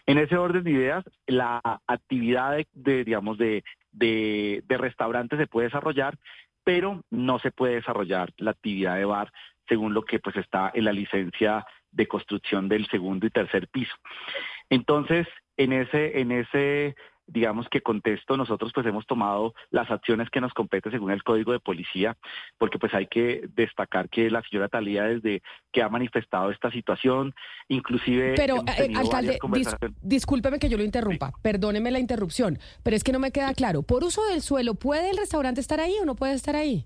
En 0.06 0.18
ese 0.18 0.38
orden 0.38 0.64
de 0.64 0.72
ideas, 0.72 1.04
la 1.28 1.62
actividad 1.88 2.58
de, 2.74 3.04
digamos, 3.04 3.38
de, 3.38 3.64
de, 3.92 4.64
de 4.66 4.78
restaurante 4.78 5.38
se 5.38 5.48
puede 5.48 5.68
desarrollar 5.68 6.18
pero 6.74 7.04
no 7.10 7.38
se 7.40 7.52
puede 7.52 7.76
desarrollar 7.76 8.32
la 8.38 8.52
actividad 8.52 8.96
de 8.96 9.04
bar 9.04 9.30
según 9.68 9.94
lo 9.94 10.06
que 10.06 10.20
pues 10.20 10.38
está 10.38 10.72
en 10.74 10.86
la 10.86 10.94
licencia 10.94 11.66
de 11.92 12.08
construcción 12.08 12.70
del 12.70 12.88
segundo 12.88 13.28
y 13.28 13.30
tercer 13.30 13.68
piso. 13.68 13.94
Entonces, 14.70 15.28
en 15.58 15.74
ese, 15.74 16.22
en 16.22 16.32
ese 16.32 16.96
digamos 17.28 17.68
que 17.70 17.82
contesto, 17.82 18.38
nosotros 18.38 18.72
pues 18.74 18.86
hemos 18.86 19.06
tomado 19.06 19.54
las 19.70 19.90
acciones 19.90 20.30
que 20.30 20.42
nos 20.42 20.54
compete 20.54 20.92
según 20.92 21.12
el 21.12 21.24
Código 21.24 21.52
de 21.52 21.60
Policía, 21.60 22.18
porque 22.58 22.80
pues 22.80 22.94
hay 22.94 23.08
que 23.08 23.48
destacar 23.56 24.10
que 24.10 24.30
la 24.30 24.42
señora 24.44 24.70
Talía 24.70 25.04
desde 25.04 25.42
que 25.72 25.82
ha 25.82 25.90
manifestado 25.90 26.52
esta 26.52 26.72
situación, 26.72 27.34
inclusive... 27.68 28.34
Pero, 28.36 28.58
eh, 28.78 28.92
alcalde, 28.96 29.40
discúlpeme 30.02 30.60
que 30.60 30.70
yo 30.70 30.78
lo 30.78 30.84
interrumpa, 30.84 31.32
perdóneme 31.42 31.92
la 31.92 32.00
interrupción, 32.00 32.60
pero 32.84 32.96
es 32.96 33.04
que 33.04 33.12
no 33.12 33.20
me 33.20 33.32
queda 33.32 33.54
claro. 33.54 33.84
Por 33.84 34.04
uso 34.04 34.26
del 34.26 34.42
suelo, 34.42 34.76
¿puede 34.76 35.10
el 35.12 35.18
restaurante 35.18 35.62
estar 35.62 35.80
ahí 35.80 35.96
o 36.02 36.06
no 36.06 36.16
puede 36.16 36.34
estar 36.34 36.56
ahí? 36.56 36.86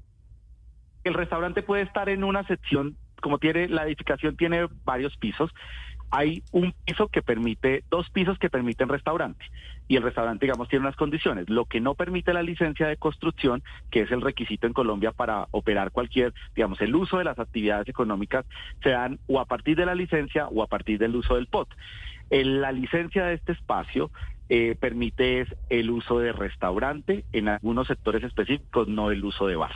El 1.03 1.13
restaurante 1.13 1.61
puede 1.61 1.83
estar 1.83 2.09
en 2.09 2.23
una 2.23 2.45
sección, 2.47 2.97
como 3.21 3.37
tiene 3.39 3.67
la 3.67 3.85
edificación 3.85 4.35
tiene 4.35 4.67
varios 4.83 5.15
pisos, 5.17 5.51
hay 6.11 6.43
un 6.51 6.73
piso 6.85 7.07
que 7.07 7.21
permite, 7.21 7.83
dos 7.89 8.09
pisos 8.09 8.37
que 8.37 8.49
permiten 8.49 8.89
restaurante. 8.89 9.45
Y 9.87 9.97
el 9.97 10.03
restaurante, 10.03 10.45
digamos, 10.45 10.67
tiene 10.67 10.85
unas 10.85 10.95
condiciones. 10.95 11.49
Lo 11.49 11.65
que 11.65 11.79
no 11.79 11.93
permite 11.93 12.33
la 12.33 12.41
licencia 12.41 12.87
de 12.87 12.97
construcción, 12.97 13.63
que 13.91 14.01
es 14.01 14.11
el 14.11 14.21
requisito 14.21 14.65
en 14.65 14.73
Colombia 14.73 15.11
para 15.11 15.47
operar 15.51 15.91
cualquier, 15.91 16.33
digamos, 16.55 16.81
el 16.81 16.95
uso 16.95 17.17
de 17.17 17.23
las 17.23 17.37
actividades 17.37 17.87
económicas, 17.87 18.45
se 18.81 18.89
dan 18.89 19.19
o 19.27 19.39
a 19.39 19.45
partir 19.45 19.77
de 19.77 19.85
la 19.85 19.95
licencia 19.95 20.47
o 20.47 20.63
a 20.63 20.67
partir 20.67 20.99
del 20.99 21.15
uso 21.15 21.35
del 21.35 21.47
POT. 21.47 21.69
la 22.29 22.71
licencia 22.71 23.25
de 23.25 23.35
este 23.35 23.51
espacio 23.51 24.09
eh, 24.49 24.75
permite 24.79 25.45
el 25.69 25.89
uso 25.89 26.19
de 26.19 26.31
restaurante, 26.31 27.25
en 27.33 27.49
algunos 27.49 27.87
sectores 27.87 28.23
específicos, 28.23 28.87
no 28.87 29.11
el 29.11 29.23
uso 29.23 29.47
de 29.47 29.55
bar. 29.55 29.75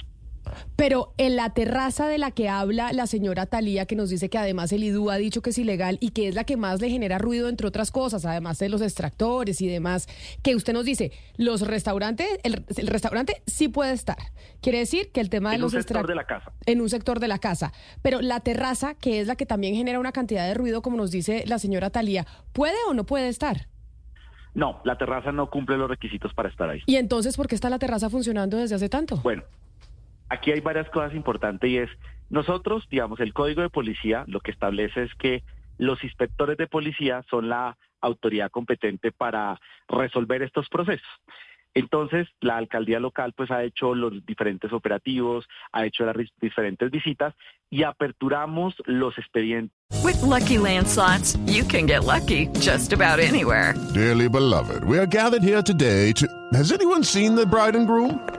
Pero 0.75 1.13
en 1.17 1.35
la 1.35 1.53
terraza 1.53 2.07
de 2.07 2.17
la 2.17 2.31
que 2.31 2.49
habla 2.49 2.93
la 2.93 3.07
señora 3.07 3.45
Talía, 3.45 3.85
que 3.85 3.95
nos 3.95 4.09
dice 4.09 4.29
que 4.29 4.37
además 4.37 4.71
el 4.71 4.83
IDU 4.83 5.09
ha 5.09 5.17
dicho 5.17 5.41
que 5.41 5.51
es 5.51 5.57
ilegal 5.57 5.97
y 6.01 6.11
que 6.11 6.27
es 6.27 6.35
la 6.35 6.43
que 6.43 6.57
más 6.57 6.81
le 6.81 6.89
genera 6.89 7.17
ruido, 7.17 7.49
entre 7.49 7.67
otras 7.67 7.91
cosas, 7.91 8.25
además 8.25 8.59
de 8.59 8.69
los 8.69 8.81
extractores 8.81 9.61
y 9.61 9.67
demás, 9.67 10.07
que 10.43 10.55
usted 10.55 10.73
nos 10.73 10.85
dice, 10.85 11.11
los 11.37 11.61
restaurantes, 11.61 12.27
el, 12.43 12.87
restaurante 12.87 13.41
sí 13.45 13.67
puede 13.67 13.93
estar. 13.93 14.17
Quiere 14.61 14.79
decir 14.79 15.11
que 15.11 15.21
el 15.21 15.29
tema 15.29 15.51
de 15.51 15.57
los 15.57 15.73
extractores. 15.73 16.09
de 16.09 16.15
la 16.15 16.25
casa. 16.25 16.51
En 16.65 16.81
un 16.81 16.89
sector 16.89 17.19
de 17.19 17.27
la 17.27 17.39
casa. 17.39 17.71
Pero 18.01 18.21
la 18.21 18.39
terraza, 18.39 18.95
que 18.95 19.19
es 19.19 19.27
la 19.27 19.35
que 19.35 19.45
también 19.45 19.75
genera 19.75 19.99
una 19.99 20.11
cantidad 20.11 20.47
de 20.47 20.53
ruido, 20.53 20.81
como 20.81 20.97
nos 20.97 21.11
dice 21.11 21.43
la 21.47 21.59
señora 21.59 21.89
Talía, 21.89 22.25
¿puede 22.53 22.77
o 22.87 22.93
no 22.93 23.05
puede 23.05 23.29
estar? 23.29 23.67
No, 24.53 24.81
la 24.83 24.97
terraza 24.97 25.31
no 25.31 25.49
cumple 25.49 25.77
los 25.77 25.89
requisitos 25.89 26.33
para 26.33 26.49
estar 26.49 26.69
ahí. 26.69 26.81
¿Y 26.85 26.95
entonces 26.95 27.37
por 27.37 27.47
qué 27.47 27.55
está 27.55 27.69
la 27.69 27.79
terraza 27.79 28.09
funcionando 28.09 28.57
desde 28.57 28.75
hace 28.75 28.89
tanto? 28.89 29.17
Bueno, 29.17 29.43
aquí 30.29 30.51
hay 30.51 30.61
varias 30.61 30.89
cosas 30.89 31.13
importantes 31.13 31.69
y 31.69 31.77
es, 31.77 31.89
nosotros, 32.29 32.87
digamos, 32.89 33.19
el 33.19 33.33
código 33.33 33.61
de 33.61 33.69
policía 33.69 34.23
lo 34.27 34.39
que 34.39 34.51
establece 34.51 35.03
es 35.03 35.13
que 35.15 35.43
los 35.77 36.03
inspectores 36.03 36.57
de 36.57 36.67
policía 36.67 37.23
son 37.29 37.49
la 37.49 37.77
autoridad 38.01 38.51
competente 38.51 39.11
para 39.11 39.59
resolver 39.87 40.41
estos 40.43 40.69
procesos. 40.69 41.07
Entonces, 41.75 42.27
la 42.41 42.57
alcaldía 42.57 42.99
local 42.99 43.33
pues 43.35 43.51
ha 43.51 43.63
hecho 43.63 43.93
los 43.93 44.25
diferentes 44.25 44.73
operativos, 44.73 45.47
ha 45.71 45.85
hecho 45.85 46.05
las 46.05 46.15
diferentes 46.41 46.89
visitas 46.89 47.35
y 47.69 47.83
aperturamos 47.83 48.73
los 48.85 49.17
expedientes. 49.17 49.77
With 50.03 50.21
lucky 50.23 50.57
landslots, 50.57 51.37
you 51.45 51.63
can 51.63 51.85
get 51.85 52.05
lucky 52.05 52.47
just 52.59 52.91
about 52.91 53.19
anywhere. 53.19 53.75
Dearly 53.93 54.27
beloved, 54.27 54.83
we 54.85 54.97
are 54.97 55.07
gathered 55.07 55.43
here 55.43 55.61
today 55.61 56.11
to 56.13 56.27
Has 56.53 56.71
anyone 56.71 57.03
seen 57.03 57.35
the 57.35 57.45
bride 57.45 57.75
and 57.75 57.85
groom? 57.85 58.38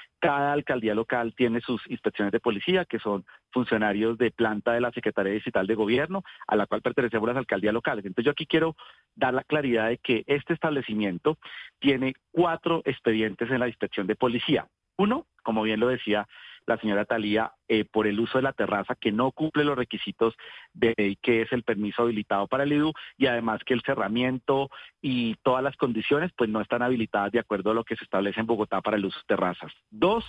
Cada 0.21 0.53
alcaldía 0.53 0.93
local 0.93 1.33
tiene 1.35 1.61
sus 1.61 1.81
inspecciones 1.89 2.31
de 2.31 2.39
policía, 2.39 2.85
que 2.85 2.99
son 2.99 3.25
funcionarios 3.49 4.19
de 4.19 4.29
planta 4.29 4.71
de 4.71 4.79
la 4.79 4.91
Secretaría 4.91 5.33
Digital 5.33 5.65
de 5.65 5.73
Gobierno, 5.73 6.23
a 6.47 6.55
la 6.55 6.67
cual 6.67 6.83
pertenecemos 6.83 7.27
las 7.27 7.37
alcaldías 7.37 7.73
locales. 7.73 8.05
Entonces 8.05 8.25
yo 8.25 8.31
aquí 8.31 8.45
quiero 8.45 8.75
dar 9.15 9.33
la 9.33 9.43
claridad 9.43 9.89
de 9.89 9.97
que 9.97 10.23
este 10.27 10.53
establecimiento 10.53 11.39
tiene 11.79 12.13
cuatro 12.31 12.83
expedientes 12.85 13.49
en 13.49 13.59
la 13.59 13.67
inspección 13.67 14.05
de 14.05 14.15
policía. 14.15 14.67
Uno, 14.95 15.25
como 15.41 15.63
bien 15.63 15.79
lo 15.79 15.87
decía 15.87 16.27
la 16.65 16.77
señora 16.77 17.05
Talía 17.05 17.51
eh, 17.67 17.85
por 17.85 18.07
el 18.07 18.19
uso 18.19 18.37
de 18.37 18.43
la 18.43 18.53
terraza 18.53 18.95
que 18.95 19.11
no 19.11 19.31
cumple 19.31 19.63
los 19.63 19.77
requisitos 19.77 20.35
de 20.73 21.17
que 21.21 21.41
es 21.41 21.51
el 21.51 21.63
permiso 21.63 22.03
habilitado 22.03 22.47
para 22.47 22.63
el 22.63 22.73
IDU 22.73 22.93
y 23.17 23.27
además 23.27 23.61
que 23.65 23.73
el 23.73 23.81
cerramiento 23.81 24.69
y 25.01 25.35
todas 25.43 25.63
las 25.63 25.75
condiciones 25.77 26.31
pues 26.35 26.49
no 26.49 26.61
están 26.61 26.81
habilitadas 26.81 27.31
de 27.31 27.39
acuerdo 27.39 27.71
a 27.71 27.73
lo 27.73 27.83
que 27.83 27.95
se 27.95 28.03
establece 28.03 28.39
en 28.39 28.47
Bogotá 28.47 28.81
para 28.81 28.97
el 28.97 29.05
uso 29.05 29.17
de 29.19 29.25
terrazas. 29.27 29.71
Dos, 29.89 30.25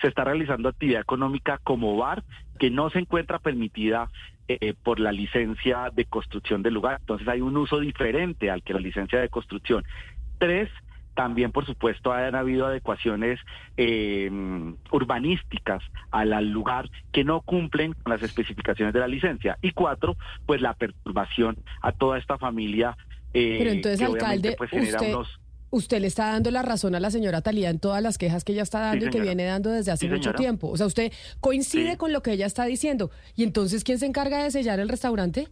se 0.00 0.08
está 0.08 0.24
realizando 0.24 0.68
actividad 0.68 1.02
económica 1.02 1.58
como 1.62 1.96
bar 1.96 2.22
que 2.58 2.70
no 2.70 2.90
se 2.90 2.98
encuentra 2.98 3.38
permitida 3.38 4.10
eh, 4.48 4.74
por 4.82 4.98
la 4.98 5.12
licencia 5.12 5.90
de 5.92 6.04
construcción 6.06 6.62
del 6.62 6.74
lugar. 6.74 6.98
Entonces 7.00 7.28
hay 7.28 7.40
un 7.40 7.56
uso 7.56 7.78
diferente 7.78 8.50
al 8.50 8.62
que 8.62 8.74
la 8.74 8.80
licencia 8.80 9.20
de 9.20 9.28
construcción. 9.28 9.84
Tres, 10.38 10.68
también, 11.14 11.52
por 11.52 11.66
supuesto, 11.66 12.12
han 12.12 12.34
habido 12.34 12.66
adecuaciones 12.66 13.40
eh, 13.76 14.30
urbanísticas 14.90 15.82
al, 16.10 16.48
lugar 16.50 16.90
que 17.12 17.24
no 17.24 17.40
cumplen 17.40 17.94
con 17.94 18.12
las 18.12 18.22
especificaciones 18.22 18.94
de 18.94 19.00
la 19.00 19.08
licencia. 19.08 19.58
Y 19.62 19.72
cuatro, 19.72 20.16
pues 20.46 20.60
la 20.60 20.74
perturbación 20.74 21.56
a 21.82 21.92
toda 21.92 22.18
esta 22.18 22.38
familia. 22.38 22.96
Eh, 23.34 23.56
Pero 23.58 23.70
entonces, 23.70 24.02
alcalde, 24.02 24.54
pues, 24.56 24.70
usted, 25.70 26.00
le 26.00 26.06
está 26.06 26.32
dando 26.32 26.50
la 26.50 26.62
razón 26.62 26.94
a 26.94 27.00
la 27.00 27.10
señora 27.10 27.42
Talía 27.42 27.70
en 27.70 27.78
todas 27.78 28.02
las 28.02 28.18
quejas 28.18 28.44
que 28.44 28.52
ella 28.52 28.62
está 28.62 28.80
dando 28.80 29.06
y 29.06 29.10
que 29.10 29.20
viene 29.20 29.44
dando 29.44 29.70
desde 29.70 29.92
hace 29.92 30.08
mucho 30.08 30.32
tiempo. 30.32 30.68
O 30.68 30.76
sea, 30.76 30.86
usted 30.86 31.12
coincide 31.40 31.96
con 31.96 32.12
lo 32.12 32.22
que 32.22 32.32
ella 32.32 32.46
está 32.46 32.64
diciendo. 32.64 33.10
¿Y 33.36 33.44
entonces 33.44 33.84
quién 33.84 33.98
se 33.98 34.06
encarga 34.06 34.42
de 34.42 34.50
sellar 34.50 34.80
el 34.80 34.88
restaurante? 34.88 35.48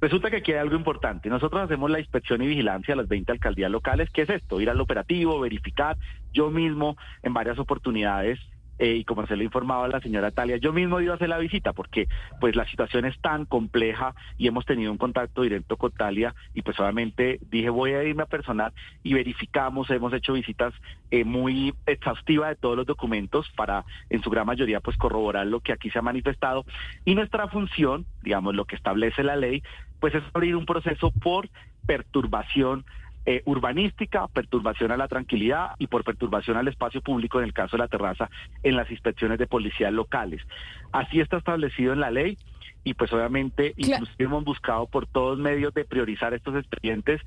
Resulta 0.00 0.30
que 0.30 0.38
aquí 0.38 0.52
hay 0.52 0.58
algo 0.58 0.76
importante. 0.76 1.28
Nosotros 1.28 1.60
hacemos 1.62 1.90
la 1.90 2.00
inspección 2.00 2.42
y 2.42 2.46
vigilancia 2.46 2.94
a 2.94 2.96
las 2.96 3.08
20 3.08 3.32
alcaldías 3.32 3.70
locales. 3.70 4.08
¿Qué 4.10 4.22
es 4.22 4.30
esto? 4.30 4.60
Ir 4.60 4.70
al 4.70 4.80
operativo, 4.80 5.38
verificar. 5.40 5.98
Yo 6.32 6.50
mismo, 6.50 6.96
en 7.22 7.34
varias 7.34 7.58
oportunidades, 7.58 8.40
eh, 8.80 8.96
y 8.96 9.04
como 9.04 9.26
se 9.26 9.36
lo 9.36 9.42
informaba 9.42 9.86
la 9.88 10.00
señora 10.00 10.30
Talia, 10.30 10.56
yo 10.56 10.72
mismo 10.72 11.02
ido 11.02 11.12
a 11.12 11.16
hacer 11.16 11.28
la 11.28 11.36
visita 11.36 11.74
porque 11.74 12.08
pues 12.40 12.56
la 12.56 12.66
situación 12.66 13.04
es 13.04 13.20
tan 13.20 13.44
compleja 13.44 14.14
y 14.38 14.48
hemos 14.48 14.64
tenido 14.64 14.90
un 14.90 14.96
contacto 14.96 15.42
directo 15.42 15.76
con 15.76 15.92
Talia 15.92 16.34
y 16.54 16.62
pues 16.62 16.80
obviamente 16.80 17.40
dije 17.50 17.68
voy 17.68 17.92
a 17.92 18.02
irme 18.04 18.22
a 18.22 18.26
personal 18.26 18.72
y 19.02 19.12
verificamos, 19.12 19.90
hemos 19.90 20.14
hecho 20.14 20.32
visitas 20.32 20.72
eh, 21.10 21.24
muy 21.24 21.74
exhaustivas 21.84 22.48
de 22.48 22.56
todos 22.56 22.74
los 22.74 22.86
documentos 22.86 23.50
para 23.54 23.84
en 24.08 24.22
su 24.22 24.30
gran 24.30 24.46
mayoría 24.46 24.80
pues 24.80 24.96
corroborar 24.96 25.46
lo 25.46 25.60
que 25.60 25.74
aquí 25.74 25.90
se 25.90 25.98
ha 25.98 26.02
manifestado. 26.02 26.64
Y 27.04 27.14
nuestra 27.14 27.48
función, 27.48 28.06
digamos 28.22 28.54
lo 28.54 28.64
que 28.64 28.76
establece 28.76 29.22
la 29.22 29.36
ley, 29.36 29.62
pues 30.00 30.14
es 30.14 30.22
abrir 30.32 30.56
un 30.56 30.64
proceso 30.64 31.10
por 31.10 31.50
perturbación 31.84 32.86
eh, 33.32 33.42
urbanística, 33.44 34.26
perturbación 34.26 34.90
a 34.90 34.96
la 34.96 35.06
tranquilidad 35.06 35.76
y 35.78 35.86
por 35.86 36.02
perturbación 36.02 36.56
al 36.56 36.66
espacio 36.66 37.00
público 37.00 37.38
en 37.38 37.44
el 37.44 37.52
caso 37.52 37.76
de 37.76 37.84
la 37.84 37.86
terraza 37.86 38.28
en 38.64 38.74
las 38.74 38.90
inspecciones 38.90 39.38
de 39.38 39.46
policía 39.46 39.92
locales. 39.92 40.42
Así 40.90 41.20
está 41.20 41.36
establecido 41.36 41.92
en 41.92 42.00
la 42.00 42.10
ley 42.10 42.36
y 42.82 42.94
pues 42.94 43.12
obviamente 43.12 43.72
inclusive 43.76 44.24
hemos 44.24 44.42
buscado 44.42 44.88
por 44.88 45.06
todos 45.06 45.38
medios 45.38 45.72
de 45.74 45.84
priorizar 45.84 46.34
estos 46.34 46.56
expedientes. 46.56 47.20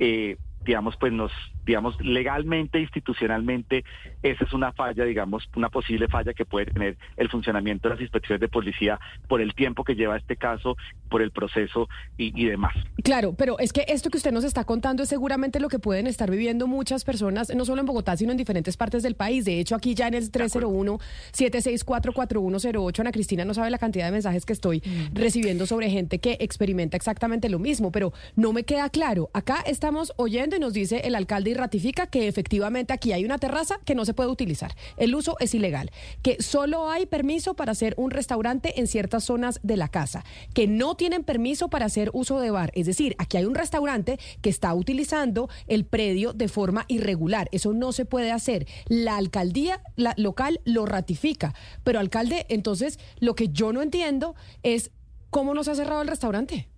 Eh, 0.00 0.38
digamos, 0.64 0.96
pues 0.96 1.12
nos, 1.12 1.30
digamos, 1.66 2.00
legalmente, 2.00 2.80
institucionalmente, 2.80 3.84
esa 4.22 4.44
es 4.44 4.52
una 4.52 4.72
falla, 4.72 5.04
digamos, 5.04 5.48
una 5.56 5.68
posible 5.68 6.06
falla 6.08 6.32
que 6.32 6.44
puede 6.44 6.66
tener 6.66 6.96
el 7.16 7.28
funcionamiento 7.28 7.88
de 7.88 7.94
las 7.94 8.02
inspecciones 8.02 8.40
de 8.40 8.48
policía 8.48 8.98
por 9.28 9.40
el 9.40 9.54
tiempo 9.54 9.84
que 9.84 9.94
lleva 9.94 10.16
este 10.16 10.34
caso, 10.36 10.76
por 11.08 11.22
el 11.22 11.30
proceso 11.30 11.88
y, 12.16 12.46
demás. 12.46 12.74
Claro, 13.02 13.34
pero 13.34 13.58
es 13.58 13.72
que 13.72 13.84
esto 13.88 14.10
que 14.10 14.18
usted 14.18 14.32
nos 14.32 14.44
está 14.44 14.64
contando 14.64 15.02
es 15.02 15.08
seguramente 15.08 15.58
lo 15.60 15.68
que 15.68 15.78
pueden 15.78 16.06
estar 16.06 16.30
viviendo 16.30 16.66
muchas 16.66 17.04
personas, 17.04 17.54
no 17.54 17.64
solo 17.64 17.80
en 17.80 17.86
Bogotá, 17.86 18.16
sino 18.16 18.32
en 18.32 18.38
diferentes 18.38 18.76
partes 18.76 19.02
del 19.02 19.14
país. 19.14 19.44
De 19.44 19.60
hecho, 19.60 19.76
aquí 19.76 19.94
ya 19.94 20.08
en 20.08 20.14
el 20.14 20.32
301-764-4108, 20.32 23.00
Ana 23.00 23.12
Cristina 23.12 23.44
no 23.44 23.54
sabe 23.54 23.70
la 23.70 23.78
cantidad 23.78 24.06
de 24.06 24.12
mensajes 24.12 24.44
que 24.44 24.52
estoy 24.52 24.82
mm. 24.84 25.14
recibiendo 25.14 25.66
sobre 25.66 25.90
gente 25.90 26.18
que 26.18 26.36
experimenta 26.40 26.96
exactamente 26.96 27.48
lo 27.48 27.58
mismo, 27.58 27.92
pero 27.92 28.12
no 28.36 28.52
me 28.52 28.64
queda 28.64 28.90
claro. 28.90 29.30
Acá 29.32 29.62
estamos 29.66 30.12
oyendo 30.16 30.53
y 30.56 30.60
nos 30.60 30.72
dice 30.72 31.02
el 31.04 31.14
alcalde 31.14 31.50
y 31.50 31.54
ratifica 31.54 32.06
que 32.06 32.28
efectivamente 32.28 32.92
aquí 32.92 33.12
hay 33.12 33.24
una 33.24 33.38
terraza 33.38 33.78
que 33.84 33.94
no 33.94 34.04
se 34.04 34.14
puede 34.14 34.30
utilizar. 34.30 34.74
El 34.96 35.14
uso 35.14 35.36
es 35.40 35.54
ilegal. 35.54 35.90
Que 36.22 36.42
solo 36.42 36.90
hay 36.90 37.06
permiso 37.06 37.54
para 37.54 37.72
hacer 37.72 37.94
un 37.96 38.10
restaurante 38.10 38.80
en 38.80 38.86
ciertas 38.86 39.24
zonas 39.24 39.60
de 39.62 39.76
la 39.76 39.88
casa. 39.88 40.24
Que 40.54 40.66
no 40.66 40.94
tienen 40.94 41.24
permiso 41.24 41.68
para 41.68 41.86
hacer 41.86 42.10
uso 42.12 42.40
de 42.40 42.50
bar. 42.50 42.72
Es 42.74 42.86
decir, 42.86 43.14
aquí 43.18 43.36
hay 43.36 43.44
un 43.44 43.54
restaurante 43.54 44.18
que 44.40 44.50
está 44.50 44.74
utilizando 44.74 45.48
el 45.66 45.84
predio 45.84 46.32
de 46.32 46.48
forma 46.48 46.84
irregular. 46.88 47.48
Eso 47.52 47.72
no 47.72 47.92
se 47.92 48.04
puede 48.04 48.30
hacer. 48.30 48.66
La 48.86 49.16
alcaldía 49.16 49.80
la 49.96 50.14
local 50.16 50.60
lo 50.64 50.86
ratifica. 50.86 51.54
Pero 51.82 52.00
alcalde, 52.00 52.46
entonces 52.48 52.98
lo 53.18 53.34
que 53.34 53.48
yo 53.48 53.72
no 53.72 53.82
entiendo 53.82 54.34
es 54.62 54.90
cómo 55.30 55.54
no 55.54 55.64
se 55.64 55.72
ha 55.72 55.74
cerrado 55.74 56.02
el 56.02 56.08
restaurante. 56.08 56.68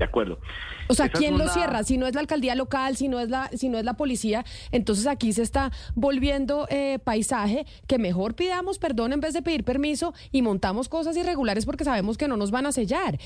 De 0.00 0.06
acuerdo. 0.06 0.38
O 0.88 0.94
sea, 0.94 1.06
Esa 1.06 1.18
¿quién 1.18 1.36
lo 1.36 1.46
cierra? 1.48 1.84
Si 1.84 1.98
no 1.98 2.06
es 2.06 2.14
la 2.14 2.22
alcaldía 2.22 2.54
local, 2.54 2.96
si 2.96 3.06
no 3.06 3.20
es 3.20 3.28
la, 3.28 3.48
si 3.48 3.68
no 3.68 3.76
es 3.76 3.84
la 3.84 3.98
policía, 3.98 4.46
entonces 4.72 5.06
aquí 5.06 5.34
se 5.34 5.42
está 5.42 5.72
volviendo 5.94 6.66
eh, 6.70 6.98
paisaje 7.04 7.66
que 7.86 7.98
mejor 7.98 8.34
pidamos 8.34 8.78
perdón 8.78 9.12
en 9.12 9.20
vez 9.20 9.34
de 9.34 9.42
pedir 9.42 9.62
permiso 9.62 10.14
y 10.32 10.40
montamos 10.40 10.88
cosas 10.88 11.18
irregulares 11.18 11.66
porque 11.66 11.84
sabemos 11.84 12.16
que 12.16 12.28
no 12.28 12.38
nos 12.38 12.50
van 12.50 12.64
a 12.64 12.72
sellar. 12.72 13.18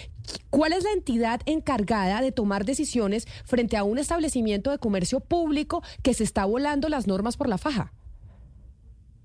¿Cuál 0.51 0.73
es 0.73 0.83
la 0.83 0.91
entidad 0.91 1.43
encargada 1.47 2.21
de 2.21 2.33
tomar 2.33 2.65
decisiones 2.65 3.27
frente 3.45 3.77
a 3.77 3.85
un 3.85 3.99
establecimiento 3.99 4.73
de 4.73 4.79
comercio 4.79 5.21
público 5.21 5.81
que 6.03 6.13
se 6.13 6.25
está 6.25 6.45
volando 6.45 6.89
las 6.89 7.07
normas 7.07 7.37
por 7.37 7.49
la 7.49 7.57
faja? 7.57 7.93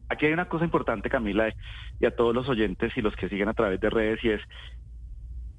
Aquí 0.09 0.27
hay 0.27 0.33
una 0.33 0.47
cosa 0.49 0.65
importante, 0.65 1.09
Camila, 1.09 1.51
y 1.99 2.05
a 2.05 2.15
todos 2.15 2.35
los 2.35 2.47
oyentes 2.47 2.95
y 2.95 3.01
los 3.01 3.15
que 3.15 3.27
siguen 3.27 3.49
a 3.49 3.55
través 3.55 3.79
de 3.81 3.89
redes, 3.89 4.23
y 4.23 4.29
es 4.29 4.41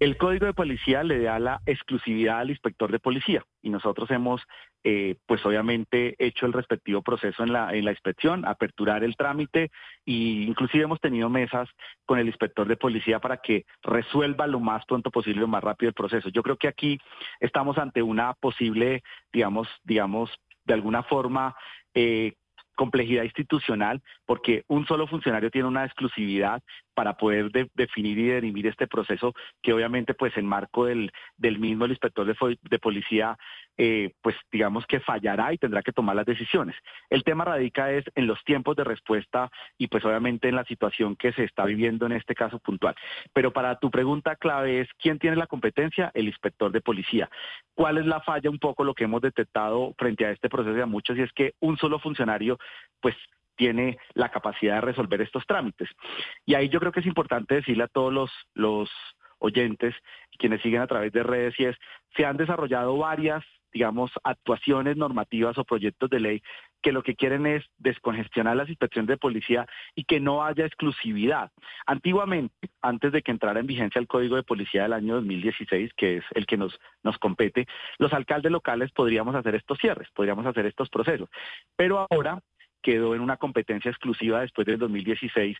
el 0.00 0.16
código 0.16 0.46
de 0.46 0.54
policía 0.54 1.02
le 1.04 1.20
da 1.20 1.38
la 1.38 1.60
exclusividad 1.66 2.38
al 2.38 2.48
inspector 2.48 2.90
de 2.90 2.98
policía 2.98 3.44
y 3.60 3.68
nosotros 3.68 4.10
hemos, 4.10 4.40
eh, 4.82 5.16
pues 5.26 5.44
obviamente, 5.44 6.16
hecho 6.18 6.46
el 6.46 6.54
respectivo 6.54 7.02
proceso 7.02 7.42
en 7.42 7.52
la, 7.52 7.76
inspección, 7.76 8.46
aperturar 8.46 9.04
el 9.04 9.14
trámite 9.14 9.70
e 10.06 10.12
inclusive 10.12 10.84
hemos 10.84 11.00
tenido 11.00 11.28
mesas 11.28 11.68
con 12.06 12.18
el 12.18 12.28
inspector 12.28 12.66
de 12.66 12.78
policía 12.78 13.20
para 13.20 13.36
que 13.36 13.66
resuelva 13.82 14.46
lo 14.46 14.58
más 14.58 14.86
pronto 14.86 15.10
posible, 15.10 15.42
lo 15.42 15.48
más 15.48 15.62
rápido 15.62 15.90
el 15.90 15.94
proceso. 15.94 16.30
Yo 16.30 16.42
creo 16.42 16.56
que 16.56 16.68
aquí 16.68 16.98
estamos 17.38 17.76
ante 17.76 18.02
una 18.02 18.32
posible, 18.32 19.02
digamos, 19.30 19.68
digamos, 19.84 20.30
de 20.64 20.74
alguna 20.74 21.02
forma, 21.02 21.54
eh, 21.92 22.32
complejidad 22.74 23.24
institucional, 23.24 24.00
porque 24.24 24.64
un 24.66 24.86
solo 24.86 25.06
funcionario 25.06 25.50
tiene 25.50 25.68
una 25.68 25.84
exclusividad 25.84 26.62
para 27.00 27.14
poder 27.14 27.50
de- 27.50 27.70
definir 27.74 28.18
y 28.18 28.26
derimir 28.26 28.66
este 28.66 28.86
proceso, 28.86 29.32
que 29.62 29.72
obviamente, 29.72 30.12
pues, 30.12 30.36
en 30.36 30.44
marco 30.44 30.84
del, 30.84 31.10
del 31.38 31.58
mismo 31.58 31.86
el 31.86 31.92
inspector 31.92 32.26
de, 32.26 32.58
de 32.60 32.78
policía, 32.78 33.38
eh, 33.78 34.12
pues, 34.20 34.36
digamos 34.52 34.84
que 34.86 35.00
fallará 35.00 35.50
y 35.54 35.56
tendrá 35.56 35.80
que 35.80 35.92
tomar 35.92 36.14
las 36.14 36.26
decisiones. 36.26 36.76
El 37.08 37.24
tema 37.24 37.46
radica 37.46 37.90
es 37.90 38.04
en 38.14 38.26
los 38.26 38.44
tiempos 38.44 38.76
de 38.76 38.84
respuesta 38.84 39.50
y, 39.78 39.86
pues, 39.86 40.04
obviamente 40.04 40.50
en 40.50 40.56
la 40.56 40.64
situación 40.66 41.16
que 41.16 41.32
se 41.32 41.44
está 41.44 41.64
viviendo 41.64 42.04
en 42.04 42.12
este 42.12 42.34
caso 42.34 42.58
puntual. 42.58 42.94
Pero 43.32 43.50
para 43.50 43.78
tu 43.78 43.90
pregunta 43.90 44.36
clave 44.36 44.80
es, 44.82 44.88
¿quién 44.98 45.18
tiene 45.18 45.36
la 45.36 45.46
competencia? 45.46 46.10
El 46.12 46.26
inspector 46.26 46.70
de 46.70 46.82
policía. 46.82 47.30
¿Cuál 47.74 47.96
es 47.96 48.04
la 48.04 48.20
falla? 48.20 48.50
Un 48.50 48.58
poco 48.58 48.84
lo 48.84 48.92
que 48.92 49.04
hemos 49.04 49.22
detectado 49.22 49.94
frente 49.96 50.26
a 50.26 50.32
este 50.32 50.50
proceso 50.50 50.82
a 50.82 50.84
muchos, 50.84 51.16
y 51.16 51.22
es 51.22 51.32
que 51.32 51.54
un 51.60 51.78
solo 51.78 51.98
funcionario, 51.98 52.58
pues, 53.00 53.16
tiene 53.60 53.98
la 54.14 54.30
capacidad 54.30 54.76
de 54.76 54.80
resolver 54.80 55.20
estos 55.20 55.44
trámites. 55.44 55.90
Y 56.46 56.54
ahí 56.54 56.70
yo 56.70 56.80
creo 56.80 56.92
que 56.92 57.00
es 57.00 57.06
importante 57.06 57.56
decirle 57.56 57.84
a 57.84 57.88
todos 57.88 58.10
los, 58.10 58.30
los 58.54 58.88
oyentes, 59.38 59.94
quienes 60.38 60.62
siguen 60.62 60.80
a 60.80 60.86
través 60.86 61.12
de 61.12 61.22
redes, 61.22 61.54
y 61.60 61.66
es, 61.66 61.76
se 62.16 62.24
han 62.24 62.38
desarrollado 62.38 62.96
varias, 62.96 63.44
digamos, 63.70 64.10
actuaciones 64.24 64.96
normativas 64.96 65.58
o 65.58 65.64
proyectos 65.64 66.08
de 66.08 66.20
ley 66.20 66.42
que 66.82 66.92
lo 66.92 67.02
que 67.02 67.14
quieren 67.14 67.44
es 67.44 67.62
descongestionar 67.76 68.56
las 68.56 68.70
inspecciones 68.70 69.08
de 69.08 69.18
policía 69.18 69.66
y 69.94 70.04
que 70.04 70.20
no 70.20 70.42
haya 70.42 70.64
exclusividad. 70.64 71.50
Antiguamente, 71.84 72.70
antes 72.80 73.12
de 73.12 73.20
que 73.20 73.30
entrara 73.30 73.60
en 73.60 73.66
vigencia 73.66 73.98
el 73.98 74.08
Código 74.08 74.36
de 74.36 74.42
Policía 74.42 74.84
del 74.84 74.94
año 74.94 75.16
2016, 75.16 75.92
que 75.98 76.16
es 76.16 76.24
el 76.34 76.46
que 76.46 76.56
nos, 76.56 76.80
nos 77.02 77.18
compete, 77.18 77.66
los 77.98 78.14
alcaldes 78.14 78.50
locales 78.50 78.90
podríamos 78.92 79.34
hacer 79.34 79.54
estos 79.54 79.76
cierres, 79.78 80.08
podríamos 80.14 80.46
hacer 80.46 80.64
estos 80.64 80.88
procesos. 80.88 81.28
Pero 81.76 82.06
ahora 82.10 82.40
quedó 82.82 83.14
en 83.14 83.20
una 83.20 83.36
competencia 83.36 83.90
exclusiva 83.90 84.40
después 84.40 84.66
del 84.66 84.78
2016 84.78 85.56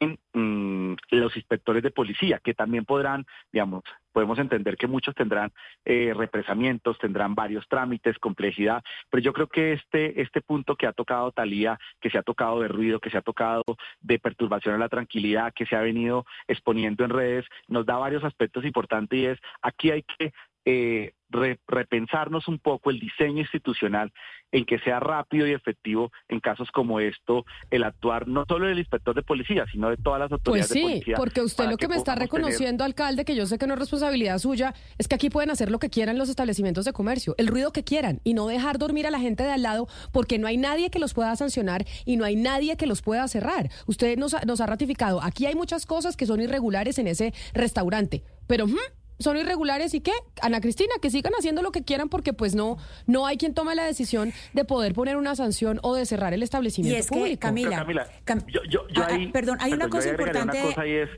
en 0.00 0.18
mm, 0.32 0.96
los 1.10 1.36
inspectores 1.36 1.82
de 1.82 1.90
policía, 1.90 2.40
que 2.42 2.54
también 2.54 2.84
podrán, 2.84 3.24
digamos, 3.52 3.82
podemos 4.12 4.38
entender 4.38 4.76
que 4.76 4.86
muchos 4.86 5.14
tendrán 5.14 5.50
eh, 5.84 6.12
represamientos, 6.14 6.98
tendrán 6.98 7.34
varios 7.34 7.66
trámites, 7.68 8.18
complejidad, 8.18 8.82
pero 9.10 9.22
yo 9.22 9.32
creo 9.32 9.48
que 9.48 9.72
este, 9.72 10.20
este 10.20 10.40
punto 10.40 10.76
que 10.76 10.86
ha 10.86 10.92
tocado 10.92 11.32
Talía, 11.32 11.78
que 12.00 12.10
se 12.10 12.18
ha 12.18 12.22
tocado 12.22 12.60
de 12.60 12.68
ruido, 12.68 13.00
que 13.00 13.10
se 13.10 13.18
ha 13.18 13.22
tocado 13.22 13.64
de 14.00 14.18
perturbación 14.18 14.74
a 14.74 14.78
la 14.78 14.88
tranquilidad, 14.88 15.52
que 15.52 15.66
se 15.66 15.74
ha 15.74 15.80
venido 15.80 16.24
exponiendo 16.46 17.04
en 17.04 17.10
redes, 17.10 17.44
nos 17.66 17.86
da 17.86 17.96
varios 17.96 18.22
aspectos 18.24 18.64
importantes 18.64 19.18
y 19.18 19.26
es, 19.26 19.38
aquí 19.62 19.90
hay 19.90 20.02
que 20.02 20.32
eh, 20.64 21.12
re- 21.30 21.58
repensarnos 21.66 22.48
un 22.48 22.58
poco 22.58 22.90
el 22.90 23.00
diseño 23.00 23.40
institucional 23.40 24.12
en 24.52 24.64
que 24.64 24.78
sea 24.78 25.00
rápido 25.00 25.48
y 25.48 25.52
efectivo 25.52 26.12
en 26.28 26.38
casos 26.38 26.70
como 26.70 27.00
esto, 27.00 27.44
el 27.70 27.82
actuar 27.82 28.28
no 28.28 28.44
solo 28.46 28.66
del 28.68 28.78
inspector 28.78 29.12
de 29.14 29.22
policía, 29.22 29.64
sino 29.72 29.90
de 29.90 29.96
todas 29.96 30.20
las 30.20 30.28
Pues 30.28 30.38
autoridades 30.40 30.68
de 30.70 30.74
sí, 30.74 30.82
policía. 30.82 31.16
porque 31.16 31.40
usted 31.42 31.68
lo 31.68 31.76
que 31.76 31.88
me 31.88 31.96
está 31.96 32.12
tener- 32.14 32.26
reconociendo, 32.28 32.84
alcalde, 32.84 33.24
que 33.24 33.34
yo 33.34 33.46
sé 33.46 33.58
que 33.58 33.66
no 33.66 33.74
es 33.74 33.80
responsabilidad 33.80 34.38
suya, 34.38 34.74
es 34.96 35.08
que 35.08 35.16
aquí 35.16 35.28
pueden 35.28 35.50
hacer 35.50 35.72
lo 35.72 35.80
que 35.80 35.90
quieran 35.90 36.18
los 36.18 36.28
establecimientos 36.28 36.84
de 36.84 36.92
comercio, 36.92 37.34
el 37.36 37.48
ruido 37.48 37.72
que 37.72 37.82
quieran, 37.82 38.20
y 38.22 38.34
no 38.34 38.46
dejar 38.46 38.78
dormir 38.78 39.08
a 39.08 39.10
la 39.10 39.18
gente 39.18 39.42
de 39.42 39.50
al 39.50 39.62
lado, 39.62 39.88
porque 40.12 40.38
no 40.38 40.46
hay 40.46 40.56
nadie 40.56 40.88
que 40.90 41.00
los 41.00 41.14
pueda 41.14 41.34
sancionar 41.34 41.84
y 42.04 42.16
no 42.16 42.24
hay 42.24 42.36
nadie 42.36 42.76
que 42.76 42.86
los 42.86 43.02
pueda 43.02 43.26
cerrar. 43.26 43.70
Usted 43.86 44.16
nos, 44.18 44.34
ha- 44.34 44.42
nos 44.46 44.60
ha 44.60 44.66
ratificado, 44.66 45.20
aquí 45.20 45.46
hay 45.46 45.56
muchas 45.56 45.84
cosas 45.84 46.16
que 46.16 46.26
son 46.26 46.40
irregulares 46.40 46.98
en 47.00 47.08
ese 47.08 47.34
restaurante, 47.54 48.22
pero... 48.46 48.66
¿hmm? 48.68 48.76
Son 49.18 49.36
irregulares 49.36 49.94
y 49.94 50.00
qué, 50.00 50.12
Ana 50.42 50.60
Cristina, 50.60 50.92
que 51.00 51.10
sigan 51.10 51.32
haciendo 51.38 51.62
lo 51.62 51.70
que 51.72 51.82
quieran 51.84 52.08
porque 52.08 52.32
pues 52.32 52.54
no, 52.54 52.78
no 53.06 53.26
hay 53.26 53.36
quien 53.36 53.54
tome 53.54 53.74
la 53.74 53.84
decisión 53.84 54.32
de 54.54 54.64
poder 54.64 54.92
poner 54.94 55.16
una 55.16 55.36
sanción 55.36 55.78
o 55.82 55.94
de 55.94 56.04
cerrar 56.06 56.34
el 56.34 56.40
Y 56.40 56.44
establecimiento 56.44 56.98
es 56.98 57.10
que. 57.10 57.38
Camila, 57.38 57.76
Camila, 57.78 58.08
Cam- 58.26 58.44
yo, 58.46 58.60
yo- 58.68 58.88
yo 58.88 59.02
Ah, 59.02 59.08
ah, 59.10 59.14
ahí- 59.14 59.28
perdón, 59.32 59.58
hay 59.60 59.72
una 59.72 59.88
cosa 59.88 60.08
importante. 60.10 60.58
Una 60.60 60.68
cosa 60.74 60.86
y 60.86 60.92
es, 60.92 61.10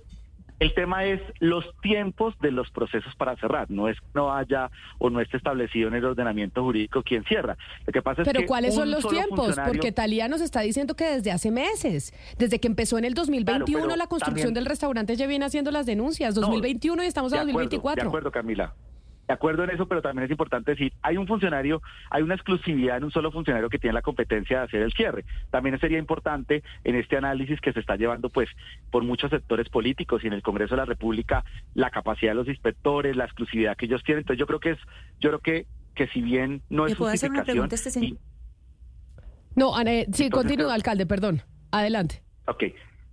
el 0.58 0.72
tema 0.74 1.04
es 1.04 1.20
los 1.40 1.64
tiempos 1.82 2.34
de 2.40 2.50
los 2.50 2.70
procesos 2.70 3.14
para 3.16 3.36
cerrar. 3.36 3.70
No 3.70 3.88
es 3.88 3.98
que 4.00 4.06
no 4.14 4.32
haya 4.34 4.70
o 4.98 5.10
no 5.10 5.20
esté 5.20 5.36
establecido 5.36 5.88
en 5.88 5.94
el 5.94 6.04
ordenamiento 6.04 6.62
jurídico 6.62 7.02
quién 7.02 7.24
cierra. 7.24 7.56
Lo 7.86 7.92
que 7.92 8.00
pasa 8.02 8.22
es 8.22 8.28
Pero 8.28 8.40
que 8.40 8.46
¿cuáles 8.46 8.74
son 8.74 8.90
los 8.90 9.06
tiempos? 9.06 9.46
funcionario- 9.46 9.72
Porque 9.72 9.92
Talía 9.92 10.28
nos 10.28 10.40
está 10.40 10.60
diciendo 10.60 10.94
que 10.96 11.04
desde 11.04 11.30
hace 11.32 11.50
meses, 11.50 12.14
desde 12.38 12.58
que 12.58 12.68
empezó 12.68 12.96
en 12.98 13.04
el 13.04 13.14
2021 13.14 13.82
pero 13.84 13.96
la 13.96 14.06
construcción 14.06 14.46
también- 14.48 14.54
del 14.54 14.66
restaurante 14.66 15.14
ya 15.16 15.26
viene 15.26 15.44
haciendo 15.44 15.70
las 15.70 15.84
denuncias, 15.86 16.34
No, 16.34 16.40
2021 16.42 17.02
y 17.04 17.06
estamos 17.06 17.30
de 17.32 17.36
en 17.38 17.42
acuerdo, 17.50 17.58
2024. 17.70 18.02
De 18.04 18.08
acuerdo, 18.08 18.30
Camila. 18.30 18.74
De 19.28 19.34
acuerdo 19.34 19.64
en 19.64 19.70
eso, 19.70 19.86
pero 19.88 20.02
también 20.02 20.24
es 20.26 20.30
importante 20.30 20.70
decir, 20.70 20.92
hay 21.02 21.16
un 21.16 21.26
funcionario, 21.26 21.82
hay 22.10 22.22
una 22.22 22.34
exclusividad 22.36 22.96
en 22.98 23.04
un 23.04 23.10
solo 23.10 23.32
funcionario 23.32 23.68
que 23.68 23.78
tiene 23.78 23.94
la 23.94 24.02
competencia 24.02 24.58
de 24.58 24.64
hacer 24.64 24.82
el 24.82 24.92
cierre. 24.92 25.24
También 25.50 25.78
sería 25.80 25.98
importante 25.98 26.62
en 26.84 26.94
este 26.94 27.16
análisis 27.16 27.60
que 27.60 27.72
se 27.72 27.80
está 27.80 27.96
llevando 27.96 28.28
pues 28.30 28.48
por 28.90 29.02
muchos 29.02 29.30
sectores 29.30 29.68
políticos 29.68 30.22
y 30.22 30.28
en 30.28 30.32
el 30.32 30.42
Congreso 30.42 30.74
de 30.76 30.82
la 30.82 30.84
República 30.84 31.44
la 31.74 31.90
capacidad 31.90 32.30
de 32.32 32.36
los 32.36 32.48
inspectores, 32.48 33.16
la 33.16 33.24
exclusividad 33.24 33.76
que 33.76 33.86
ellos 33.86 34.02
tienen. 34.04 34.20
Entonces 34.20 34.38
yo 34.38 34.46
creo 34.46 34.60
que 34.60 34.70
es, 34.70 34.78
yo 35.20 35.30
creo 35.30 35.40
que 35.40 35.66
que 35.96 36.06
si 36.08 36.20
bien 36.20 36.60
no 36.68 36.84
es 36.84 36.92
¿Le 36.92 36.96
puedo 36.96 37.10
hacer 37.10 37.30
una 37.30 37.42
pregunta 37.42 37.74
a 37.74 37.76
este 37.76 37.90
señor? 37.90 38.10
y- 38.10 38.18
No, 39.56 39.74
Ana, 39.74 39.90
eh, 39.92 40.04
sí, 40.12 40.24
Entonces, 40.24 40.30
continúa, 40.30 40.66
creo- 40.66 40.70
alcalde, 40.74 41.06
perdón. 41.06 41.42
Adelante. 41.72 42.22
Ok. 42.46 42.64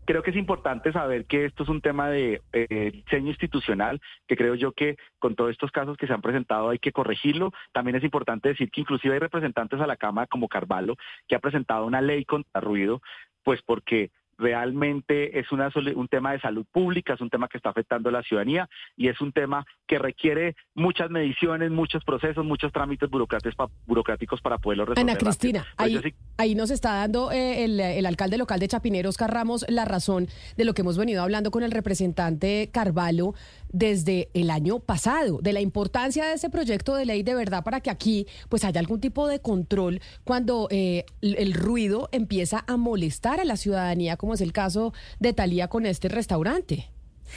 Creo 0.06 0.22
que 0.22 0.32
es 0.32 0.38
importante 0.38 0.92
saber 0.92 1.26
que 1.26 1.46
esto 1.46 1.63
es 1.63 1.70
un 1.70 1.82
tema 1.82 2.10
de 2.10 2.42
eh, 2.52 2.92
diseño 2.94 3.30
institucional, 3.30 4.02
que 4.28 4.36
creo 4.36 4.56
yo 4.56 4.74
que 4.74 4.98
con 5.20 5.36
todos 5.36 5.52
estos 5.52 5.72
casos 5.72 5.98
que 5.98 6.08
se 6.08 6.13
han 6.13 6.22
presentado 6.22 6.70
hay 6.70 6.80
que 6.80 6.92
corregirlo. 6.92 7.52
También 7.72 7.96
es 7.96 8.04
importante 8.04 8.50
decir 8.50 8.70
que 8.70 8.82
inclusive 8.82 9.13
hay 9.13 9.20
representantes 9.20 9.80
a 9.80 9.88
la 9.88 9.96
Cámara 9.96 10.28
como 10.28 10.50
Carvalho 10.50 10.96
que 11.28 11.36
ha 11.36 11.39
presentado 11.39 11.86
una 11.86 12.02
ley 12.02 12.26
contra 12.26 12.60
ruido, 12.60 13.02
pues 13.44 13.62
porque 13.62 14.12
realmente 14.38 15.39
es 15.39 15.52
una 15.52 15.69
un 15.96 16.08
tema 16.08 16.32
de 16.34 16.39
salud 16.39 16.65
pública, 16.72 17.13
es 17.13 17.22
un 17.22 17.30
tema 17.30 17.48
que 17.48 17.58
está 17.58 17.69
afectando 17.69 18.10
a 18.10 18.12
la 18.12 18.22
ciudadanía 18.24 18.69
y 18.96 19.08
es 19.08 19.19
un 19.22 19.32
tema 19.32 19.65
que 19.88 19.98
requiere 20.00 20.56
muchas 20.76 21.10
mediciones, 21.10 21.72
muchos 21.72 22.04
procesos, 22.04 22.46
muchos 22.46 22.72
trámites 22.72 23.10
burocráticos, 23.10 23.56
pa- 23.56 23.69
burocráticos 23.86 24.41
para 24.41 24.58
poderlo 24.58 24.86
resolver. 24.86 25.10
Ana. 25.12 25.17
Cristina, 25.19 25.65
Pues 25.78 25.96
ahí, 25.96 26.02
sí- 26.04 26.15
ahí 26.38 26.56
nos 26.56 26.69
está 26.72 26.93
dando 26.96 27.32
eh, 27.32 27.63
el, 27.65 27.80
el 27.80 28.06
alcalde 28.06 28.38
local 28.38 28.60
de 28.60 28.67
Chapinero, 28.67 29.10
Oscar 29.10 29.34
Ramos, 29.34 29.65
la 29.69 29.86
razón 29.86 30.28
de 30.58 30.65
lo 30.65 30.74
que 30.74 30.82
hemos 30.82 30.98
venido 30.98 31.22
hablando 31.24 31.50
con 31.52 31.63
el 31.63 31.72
representante 31.72 32.69
Carvalho 32.72 33.34
desde 33.73 34.29
el 34.33 34.49
año 34.49 34.79
pasado, 34.79 35.39
de 35.41 35.51
la 35.51 35.59
importancia 35.59 36.25
de 36.25 36.36
ese 36.36 36.49
proyecto 36.49 36.95
de 36.95 37.05
ley 37.05 37.23
de 37.23 37.36
verdad 37.36 37.63
para 37.63 37.81
que 37.81 37.89
aquí 37.89 38.27
pues 38.47 38.63
haya 38.63 38.79
algún 38.79 39.01
tipo 39.01 39.27
de 39.27 39.41
control 39.41 39.99
cuando 40.23 40.67
eh, 40.71 41.05
el, 41.21 41.36
el 41.38 41.53
ruido 41.53 42.07
empieza 42.13 42.63
a 42.67 42.77
molestar 42.77 43.41
a 43.41 43.45
la 43.45 43.57
ciudadanía, 43.57 44.15
como 44.15 44.36
es 44.36 44.41
el 44.41 44.53
caso 44.53 44.93
de 45.19 45.33
Talía 45.33 45.67
con 45.67 45.86
este 45.86 46.07
restaurante. 46.07 46.92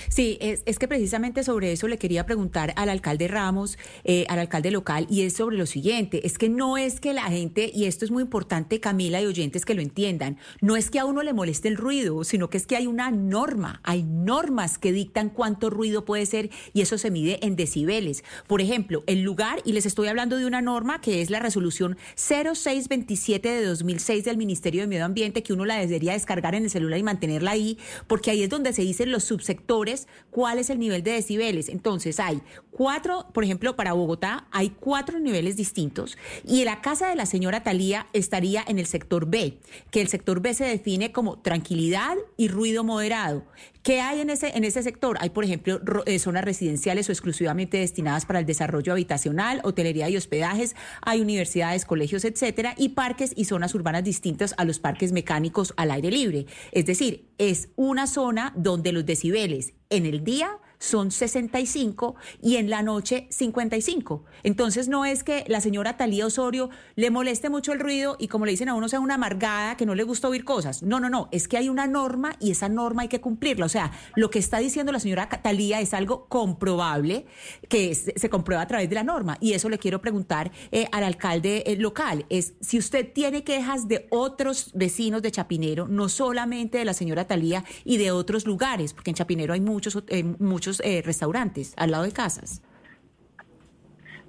Sí, 0.08 0.38
es, 0.40 0.62
es, 0.66 0.78
que 0.78 0.88
precisamente 0.88 1.42
sobre 1.42 1.72
eso 1.72 1.88
le 1.88 1.98
quería 1.98 2.26
preguntar 2.26 2.72
al 2.76 2.88
alcalde 2.88 3.28
Ramos, 3.28 3.78
eh, 4.04 4.24
al 4.28 4.38
alcalde 4.38 4.70
local, 4.70 5.06
y 5.10 5.22
es 5.22 5.34
sobre 5.34 5.56
lo 5.56 5.66
siguiente, 5.66 6.26
es 6.26 6.38
que 6.38 6.48
no 6.48 6.76
es 6.76 7.00
que 7.00 7.12
la 7.12 7.24
gente, 7.24 7.70
y 7.74 7.84
esto 7.84 8.04
es 8.04 8.10
muy 8.10 8.22
importante, 8.22 8.80
Camila 8.80 9.20
y 9.20 9.26
oyentes 9.26 9.64
que 9.64 9.74
lo 9.74 9.82
entiendan, 9.82 10.38
no 10.60 10.76
es 10.76 10.90
que 10.90 10.98
a 10.98 11.04
uno 11.04 11.22
le 11.22 11.32
moleste 11.32 11.68
el 11.68 11.76
ruido, 11.76 12.24
sino 12.24 12.50
que 12.50 12.56
es 12.56 12.66
que 12.66 12.76
hay 12.76 12.86
una 12.86 13.10
norma, 13.10 13.80
hay 13.84 14.02
normas 14.02 14.78
que 14.78 14.92
dictan 14.92 15.30
cuánto 15.30 15.70
ruido 15.70 16.04
puede 16.04 16.26
ser 16.26 16.50
y 16.72 16.80
eso 16.80 16.98
se 16.98 17.10
mide 17.10 17.44
en 17.44 17.56
decibeles. 17.56 18.24
Por 18.46 18.60
ejemplo, 18.60 19.02
el 19.06 19.22
lugar, 19.22 19.60
y 19.64 19.72
les 19.72 19.86
estoy 19.86 20.08
hablando 20.08 20.36
de 20.36 20.46
una 20.46 20.62
norma 20.62 21.00
que 21.00 21.22
es 21.22 21.30
la 21.30 21.40
resolución 21.40 21.96
0627 22.16 23.48
de 23.48 23.64
2006 23.64 24.24
del 24.24 24.36
Ministerio 24.36 24.82
de 24.82 24.86
Medio 24.86 25.04
Ambiente, 25.04 25.42
que 25.42 25.52
uno 25.52 25.64
la 25.64 25.78
debería 25.78 26.12
descargar 26.12 26.54
en 26.54 26.64
el 26.64 26.70
celular 26.70 26.98
y 26.98 27.02
mantenerla 27.02 27.52
ahí, 27.52 27.78
porque 28.06 28.30
ahí 28.30 28.42
es 28.42 28.50
donde 28.50 28.72
se 28.72 28.82
dicen 28.82 29.10
los 29.10 29.24
subsectores 29.24 29.85
cuál 30.30 30.58
es 30.58 30.70
el 30.70 30.78
nivel 30.78 31.02
de 31.02 31.12
decibeles. 31.12 31.68
Entonces 31.68 32.20
hay 32.20 32.40
cuatro, 32.70 33.26
por 33.32 33.44
ejemplo, 33.44 33.76
para 33.76 33.92
Bogotá 33.92 34.46
hay 34.50 34.70
cuatro 34.70 35.18
niveles 35.18 35.56
distintos 35.56 36.18
y 36.44 36.64
la 36.64 36.80
casa 36.80 37.08
de 37.08 37.14
la 37.14 37.26
señora 37.26 37.62
Talía 37.62 38.06
estaría 38.12 38.64
en 38.66 38.78
el 38.78 38.86
sector 38.86 39.26
B, 39.26 39.58
que 39.90 40.00
el 40.00 40.08
sector 40.08 40.40
B 40.40 40.54
se 40.54 40.64
define 40.64 41.12
como 41.12 41.38
tranquilidad 41.38 42.16
y 42.36 42.48
ruido 42.48 42.84
moderado. 42.84 43.44
¿Qué 43.86 44.00
hay 44.00 44.20
en 44.20 44.30
ese, 44.30 44.48
en 44.56 44.64
ese 44.64 44.82
sector? 44.82 45.16
Hay, 45.20 45.30
por 45.30 45.44
ejemplo, 45.44 45.80
eh, 46.06 46.18
zonas 46.18 46.44
residenciales 46.44 47.08
o 47.08 47.12
exclusivamente 47.12 47.78
destinadas 47.78 48.26
para 48.26 48.40
el 48.40 48.44
desarrollo 48.44 48.92
habitacional, 48.92 49.60
hotelería 49.62 50.10
y 50.10 50.16
hospedajes, 50.16 50.74
hay 51.02 51.20
universidades, 51.20 51.84
colegios, 51.84 52.24
etcétera, 52.24 52.74
y 52.76 52.90
parques 52.90 53.32
y 53.36 53.44
zonas 53.44 53.76
urbanas 53.76 54.02
distintas 54.02 54.54
a 54.58 54.64
los 54.64 54.80
parques 54.80 55.12
mecánicos 55.12 55.72
al 55.76 55.92
aire 55.92 56.10
libre. 56.10 56.46
Es 56.72 56.84
decir, 56.86 57.28
es 57.38 57.68
una 57.76 58.08
zona 58.08 58.52
donde 58.56 58.90
los 58.90 59.06
decibeles 59.06 59.65
en 59.90 60.06
el 60.06 60.24
día 60.24 60.58
son 60.78 61.10
65 61.10 62.16
y 62.42 62.56
en 62.56 62.70
la 62.70 62.82
noche 62.82 63.26
55. 63.30 64.24
Entonces 64.42 64.88
no 64.88 65.04
es 65.04 65.24
que 65.24 65.44
la 65.48 65.60
señora 65.60 65.96
Talía 65.96 66.26
Osorio 66.26 66.70
le 66.94 67.10
moleste 67.10 67.50
mucho 67.50 67.72
el 67.72 67.80
ruido 67.80 68.16
y 68.18 68.28
como 68.28 68.44
le 68.44 68.52
dicen 68.52 68.68
a 68.68 68.74
uno 68.74 68.88
sea 68.88 69.00
una 69.00 69.14
amargada 69.14 69.76
que 69.76 69.86
no 69.86 69.94
le 69.94 70.02
gusta 70.02 70.28
oír 70.28 70.44
cosas. 70.44 70.82
No, 70.82 71.00
no, 71.00 71.10
no, 71.10 71.28
es 71.32 71.48
que 71.48 71.56
hay 71.56 71.68
una 71.68 71.86
norma 71.86 72.36
y 72.40 72.50
esa 72.50 72.68
norma 72.68 73.02
hay 73.02 73.08
que 73.08 73.20
cumplirla. 73.20 73.66
O 73.66 73.70
sea, 73.70 73.92
lo 74.14 74.30
que 74.30 74.38
está 74.38 74.58
diciendo 74.58 74.92
la 74.92 75.00
señora 75.00 75.28
Talía 75.28 75.80
es 75.80 75.94
algo 75.94 76.26
comprobable 76.28 77.26
que 77.68 77.94
se 77.94 78.30
comprueba 78.30 78.62
a 78.62 78.66
través 78.66 78.88
de 78.88 78.94
la 78.94 79.02
norma 79.02 79.38
y 79.40 79.52
eso 79.52 79.68
le 79.68 79.78
quiero 79.78 80.00
preguntar 80.00 80.52
eh, 80.72 80.86
al 80.92 81.04
alcalde 81.04 81.64
eh, 81.66 81.76
local. 81.76 82.26
Es 82.28 82.54
si 82.60 82.78
usted 82.78 83.12
tiene 83.12 83.44
quejas 83.44 83.88
de 83.88 84.06
otros 84.10 84.70
vecinos 84.74 85.22
de 85.22 85.30
Chapinero, 85.30 85.88
no 85.88 86.08
solamente 86.08 86.78
de 86.78 86.84
la 86.84 86.94
señora 86.94 87.26
Talía 87.26 87.64
y 87.84 87.96
de 87.96 88.10
otros 88.10 88.46
lugares, 88.46 88.92
porque 88.92 89.10
en 89.10 89.16
Chapinero 89.16 89.54
hay 89.54 89.60
muchos, 89.60 90.02
eh, 90.08 90.22
muchos 90.22 90.65
eh, 90.84 91.02
restaurantes 91.04 91.74
al 91.76 91.90
lado 91.90 92.04
de 92.04 92.12
casas. 92.12 92.62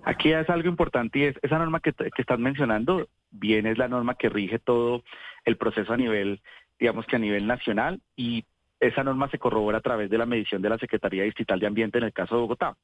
Aquí 0.04 0.32
es 0.32 0.50
algo 0.50 0.70
importante 0.70 1.20
y 1.20 1.24
es 1.24 1.36
esa 1.42 1.58
norma 1.58 1.80
que, 1.82 1.92
que 1.92 2.22
estás 2.22 2.40
mencionando, 2.40 3.10
bien 3.30 3.66
es 3.68 3.78
la 3.78 3.88
norma 3.88 4.16
que 4.16 4.30
rige 4.30 4.58
todo 4.58 5.04
el 5.44 5.58
proceso 5.58 5.94
a 5.94 5.98
nivel, 5.98 6.42
digamos 6.80 7.06
que 7.06 7.18
a 7.18 7.20
nivel 7.20 7.46
nacional 7.46 8.02
y 8.16 8.46
esa 8.80 9.04
norma 9.04 9.30
se 9.30 9.40
corrobora 9.40 9.80
a 9.80 9.82
través 9.82 10.10
de 10.10 10.18
la 10.18 10.26
medición 10.26 10.62
de 10.62 10.70
la 10.70 10.78
Secretaría 10.78 11.24
Distrital 11.24 11.60
de 11.60 11.68
Ambiente 11.68 11.98
en 11.98 12.06
el 12.06 12.14
caso 12.14 12.36
de 12.36 12.42
Bogotá 12.42 12.78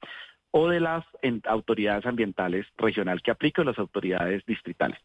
o 0.56 0.70
de 0.70 0.80
las 0.80 1.04
autoridades 1.46 2.06
ambientales 2.06 2.68
regional 2.78 3.24
que 3.24 3.32
aplican 3.32 3.66
las 3.66 3.80
autoridades 3.80 4.46
distritales. 4.46 5.00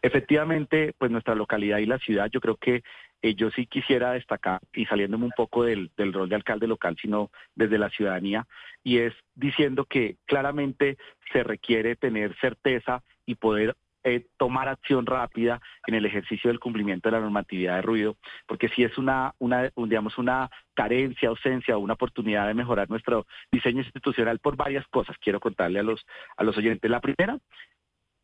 Efectivamente, 0.00 0.94
pues 0.96 1.10
nuestra 1.10 1.34
localidad 1.34 1.78
y 1.78 1.86
la 1.86 1.98
ciudad, 1.98 2.30
yo 2.32 2.40
creo 2.40 2.56
que 2.56 2.82
eh, 3.22 3.34
yo 3.34 3.50
sí 3.50 3.66
quisiera 3.66 4.12
destacar, 4.12 4.60
y 4.72 4.86
saliéndome 4.86 5.24
un 5.24 5.32
poco 5.36 5.64
del, 5.64 5.90
del 5.96 6.12
rol 6.12 6.28
de 6.28 6.36
alcalde 6.36 6.66
local, 6.66 6.96
sino 7.00 7.30
desde 7.54 7.78
la 7.78 7.90
ciudadanía, 7.90 8.46
y 8.82 8.98
es 8.98 9.14
diciendo 9.34 9.84
que 9.84 10.16
claramente 10.26 10.96
se 11.32 11.42
requiere 11.42 11.96
tener 11.96 12.36
certeza 12.40 13.02
y 13.26 13.34
poder 13.34 13.76
eh, 14.04 14.26
tomar 14.36 14.68
acción 14.68 15.06
rápida 15.06 15.60
en 15.86 15.94
el 15.94 16.06
ejercicio 16.06 16.48
del 16.48 16.60
cumplimiento 16.60 17.08
de 17.08 17.16
la 17.16 17.20
normatividad 17.20 17.76
de 17.76 17.82
ruido, 17.82 18.16
porque 18.46 18.68
si 18.68 18.84
es 18.84 18.96
una, 18.96 19.34
una 19.38 19.70
digamos, 19.76 20.16
una 20.18 20.48
carencia, 20.74 21.28
ausencia 21.28 21.76
o 21.76 21.80
una 21.80 21.94
oportunidad 21.94 22.46
de 22.46 22.54
mejorar 22.54 22.88
nuestro 22.88 23.26
diseño 23.50 23.82
institucional 23.82 24.38
por 24.38 24.56
varias 24.56 24.86
cosas, 24.86 25.16
quiero 25.20 25.40
contarle 25.40 25.80
a 25.80 25.82
los, 25.82 26.06
a 26.36 26.44
los 26.44 26.56
oyentes. 26.56 26.90
La 26.90 27.00
primera 27.00 27.38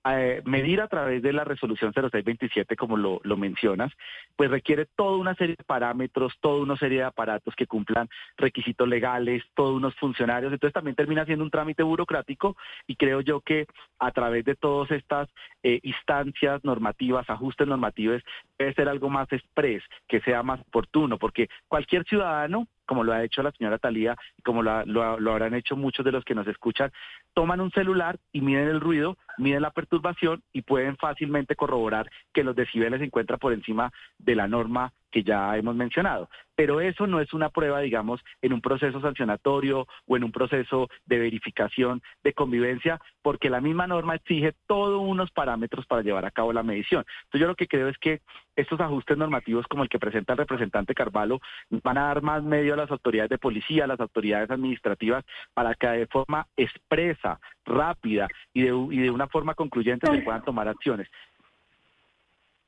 eh, 0.07 0.43
medir 0.45 0.81
a 0.81 0.89
través 0.89 1.23
de 1.23 1.33
la 1.33 1.45
resolución 1.45 1.93
0627, 1.93 2.77
como 2.77 2.97
lo, 2.97 3.21
lo, 3.25 3.37
mencionas, 3.37 3.93
pues 4.37 4.51
requiere 4.51 4.87
toda 4.97 5.17
una 5.17 5.35
serie 5.35 5.57
de 5.57 5.65
parámetros, 5.65 6.35
toda 6.41 6.61
una 6.61 6.77
serie 6.77 6.99
de 6.99 7.05
aparatos 7.05 7.55
que 7.57 7.67
cumplan 7.67 8.09
requisitos 8.37 8.87
legales, 8.87 9.43
todos 9.55 9.75
unos 9.75 9.95
funcionarios. 9.97 10.53
Entonces 10.53 10.75
también 10.75 10.95
termina 10.95 11.25
siendo 11.25 11.45
un 11.45 11.51
trámite 11.51 11.83
burocrático 11.83 12.57
y 12.87 12.97
creo 12.97 13.23
yo 13.23 13.41
que 13.41 13.67
a 13.99 14.11
través 14.11 14.45
de 14.45 14.57
todas 14.57 14.91
estas 14.91 15.29
eh, 15.63 15.81
instancias 15.83 16.63
normativas, 16.65 17.29
ajustes 17.31 17.67
normativos, 17.67 18.23
debe 18.59 18.75
ser 18.75 18.89
algo 18.89 19.09
más 19.09 19.33
express, 19.33 19.83
que 20.07 20.21
sea 20.21 20.43
más 20.43 20.61
oportuno, 20.61 21.19
porque 21.19 21.49
cualquier 21.69 22.05
ciudadano 22.05 22.67
como 22.87 23.05
lo 23.05 23.13
ha 23.13 23.25
hecho 23.25 23.43
la 23.43 23.53
señora 23.53 23.79
Talía 23.79 24.17
y 24.39 24.43
como 24.43 24.63
lo, 24.63 24.85
lo, 24.87 25.33
habrán 25.33 25.55
hecho 25.55 25.77
muchos 25.77 26.05
de 26.05 26.13
los 26.13 26.25
que 26.25 26.35
nos 26.35 26.47
escuchan, 26.47 26.91
toman 27.35 27.61
un 27.61 27.71
celular 27.71 28.19
y 28.33 28.41
miden 28.41 28.69
el 28.69 28.81
ruido, 28.81 29.17
miden 29.39 29.63
la 29.63 29.71
perturbación 29.71 30.43
y 30.53 30.63
pueden 30.63 30.97
fácilmente 30.97 31.57
corroborar 31.57 32.11
que 32.33 32.45
los 32.45 32.57
decibeles 32.57 33.01
se 33.01 33.07
encuentran 33.07 33.39
por 33.39 33.53
encima 33.53 33.93
de 34.19 34.35
la 34.35 34.49
norma 34.49 34.93
que 35.15 35.23
ya 35.23 35.57
hemos 35.57 35.77
mencionado. 35.77 36.29
Pero 36.57 36.81
eso 36.81 37.07
no 37.07 37.21
es 37.21 37.33
una 37.33 37.51
prueba, 37.51 37.79
digamos, 37.79 38.21
en 38.43 38.53
un 38.53 38.61
proceso 38.61 39.01
sancionatorio 39.01 39.87
o 40.09 40.17
en 40.17 40.25
un 40.25 40.33
proceso 40.33 40.89
de 41.07 41.21
verificación 41.21 42.03
de 42.25 42.33
convivencia, 42.33 43.01
porque 43.23 43.49
la 43.49 43.61
misma 43.61 43.87
norma 43.87 44.17
exige 44.17 44.55
todos 44.67 45.01
unos 45.01 45.31
parámetros 45.31 45.87
para 45.87 46.03
llevar 46.03 46.25
a 46.25 46.33
cabo 46.33 46.53
la 46.53 46.65
medición. 46.65 47.05
Entonces 47.27 47.41
yo 47.43 47.47
lo 47.47 47.55
que 47.55 47.69
creo 47.69 47.89
es 47.89 47.97
que 47.99 48.23
estos 48.57 48.81
ajustes 48.81 49.17
normativos 49.17 49.69
como 49.69 49.85
el 49.85 49.89
que 49.89 50.01
presenta 50.01 50.33
el 50.33 50.39
representante 50.39 50.95
Carvalho 50.95 51.39
van 51.71 51.99
a 51.99 52.07
dar 52.07 52.21
más 52.21 52.43
medio 52.43 52.75
a 52.75 52.79
las 52.79 52.91
autoridades 52.91 53.31
de 53.31 53.39
policía, 53.39 53.85
a 53.85 53.89
las 53.89 54.01
autoridades 54.01 54.51
administrativas, 54.51 55.25
para 55.55 55.77
que 55.77 55.87
de 55.87 56.07
forma 56.09 56.49
expresa, 56.57 57.39
rápida 57.65 58.27
y 58.53 58.63
de, 58.63 58.69
y 58.91 58.99
de 58.99 59.11
una 59.11 59.29
forma 59.29 59.55
concluyente 59.55 60.11
se 60.11 60.23
puedan 60.23 60.43
tomar 60.43 60.67
acciones. 60.67 61.09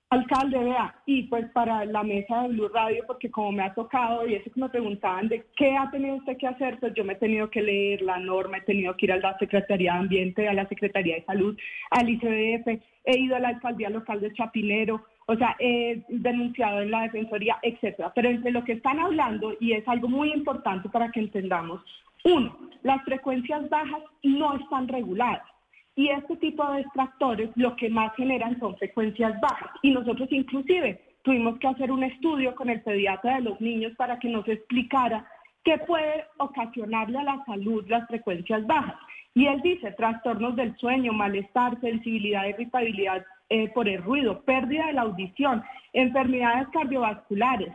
Alcalde, 0.09 0.63
vea, 0.63 0.95
y 1.05 1.25
pues 1.25 1.51
para 1.51 1.85
la 1.85 2.05
mesa 2.05 2.43
de 2.43 2.49
Blue 2.49 2.69
Radio, 2.69 3.03
porque 3.09 3.29
como 3.29 3.51
me 3.51 3.65
ha 3.65 3.75
tocado, 3.75 4.25
y 4.25 4.35
eso 4.35 4.53
que 4.53 4.61
me 4.61 4.69
preguntaban 4.69 5.27
de 5.27 5.45
qué 5.57 5.77
ha 5.77 5.91
tenido 5.91 6.15
usted 6.15 6.37
que 6.37 6.47
hacer, 6.47 6.79
pues 6.79 6.95
yo 6.95 7.05
me 7.05 7.15
he 7.15 7.17
tenido 7.17 7.51
que 7.51 7.61
leer 7.61 8.03
la 8.03 8.17
norma, 8.19 8.59
he 8.59 8.61
tenido 8.61 8.97
que 8.97 9.07
ir 9.07 9.13
a 9.13 9.17
la 9.17 9.37
Secretaría 9.39 9.95
de 9.95 9.99
Ambiente, 9.99 10.49
a 10.49 10.55
la 10.55 10.69
Secretaría 10.69 11.17
de 11.17 11.25
Salud, 11.25 11.59
al 11.91 12.09
ICDF, 12.09 12.81
he 13.05 13.19
ido 13.19 13.35
a 13.35 13.41
la 13.41 13.49
Alcaldía 13.49 13.91
Local 13.91 14.21
de 14.21 14.33
Chapinero, 14.33 15.05
o 15.27 15.35
sea, 15.35 15.57
he 15.59 16.05
denunciado 16.09 16.83
en 16.83 16.93
la 16.93 17.03
Defensoría, 17.03 17.59
etcétera. 17.61 18.13
Pero 18.15 18.29
entre 18.29 18.53
lo 18.53 18.63
que 18.63 18.75
están 18.75 19.01
hablando, 19.01 19.57
y 19.59 19.73
es 19.73 19.87
algo 19.89 20.07
muy 20.07 20.33
importante 20.33 20.89
para 20.89 21.11
que 21.11 21.19
entendamos, 21.19 21.83
uno, 22.25 22.57
las 22.85 23.03
frecuencias 23.05 23.69
bajas 23.69 24.03
no 24.23 24.57
están 24.57 24.87
reguladas. 24.87 25.56
Y 25.97 26.11
este 26.11 26.37
tipo 26.37 26.71
de 26.71 26.83
extractores 26.83 27.51
lo 27.57 27.75
que 27.75 27.89
más 27.89 28.15
generan 28.17 28.59
son 28.61 28.77
frecuencias 28.77 29.41
bajas. 29.41 29.71
Y 29.83 29.91
nosotros 29.91 30.29
inclusive 30.31 31.01
tuvimos 31.23 31.59
que 31.59 31.67
hacer 31.67 31.91
un 31.91 32.05
estudio 32.05 32.55
con 32.55 32.71
el 32.71 32.83
pediatra 32.83 33.37
de 33.37 33.41
los 33.43 33.61
niños 33.61 33.93
para 33.97 34.19
que 34.19 34.29
nos 34.29 34.47
explicara 34.47 35.27
qué 35.65 35.79
puede 35.79 36.25
ocasionarle 36.39 37.19
a 37.19 37.25
la 37.25 37.45
salud 37.47 37.85
las 37.89 38.07
frecuencias 38.07 38.65
bajas. 38.67 38.97
Y 39.35 39.47
él 39.47 39.61
dice 39.63 39.91
trastornos 39.93 40.55
del 40.55 40.77
sueño, 40.77 41.13
malestar, 41.13 41.81
sensibilidad, 41.81 42.47
irritabilidad 42.47 43.25
eh, 43.49 43.69
por 43.69 43.89
el 43.89 44.03
ruido, 44.03 44.43
pérdida 44.43 44.87
de 44.87 44.93
la 44.93 45.03
audición, 45.03 45.63
enfermedades 45.93 46.69
cardiovasculares, 46.69 47.73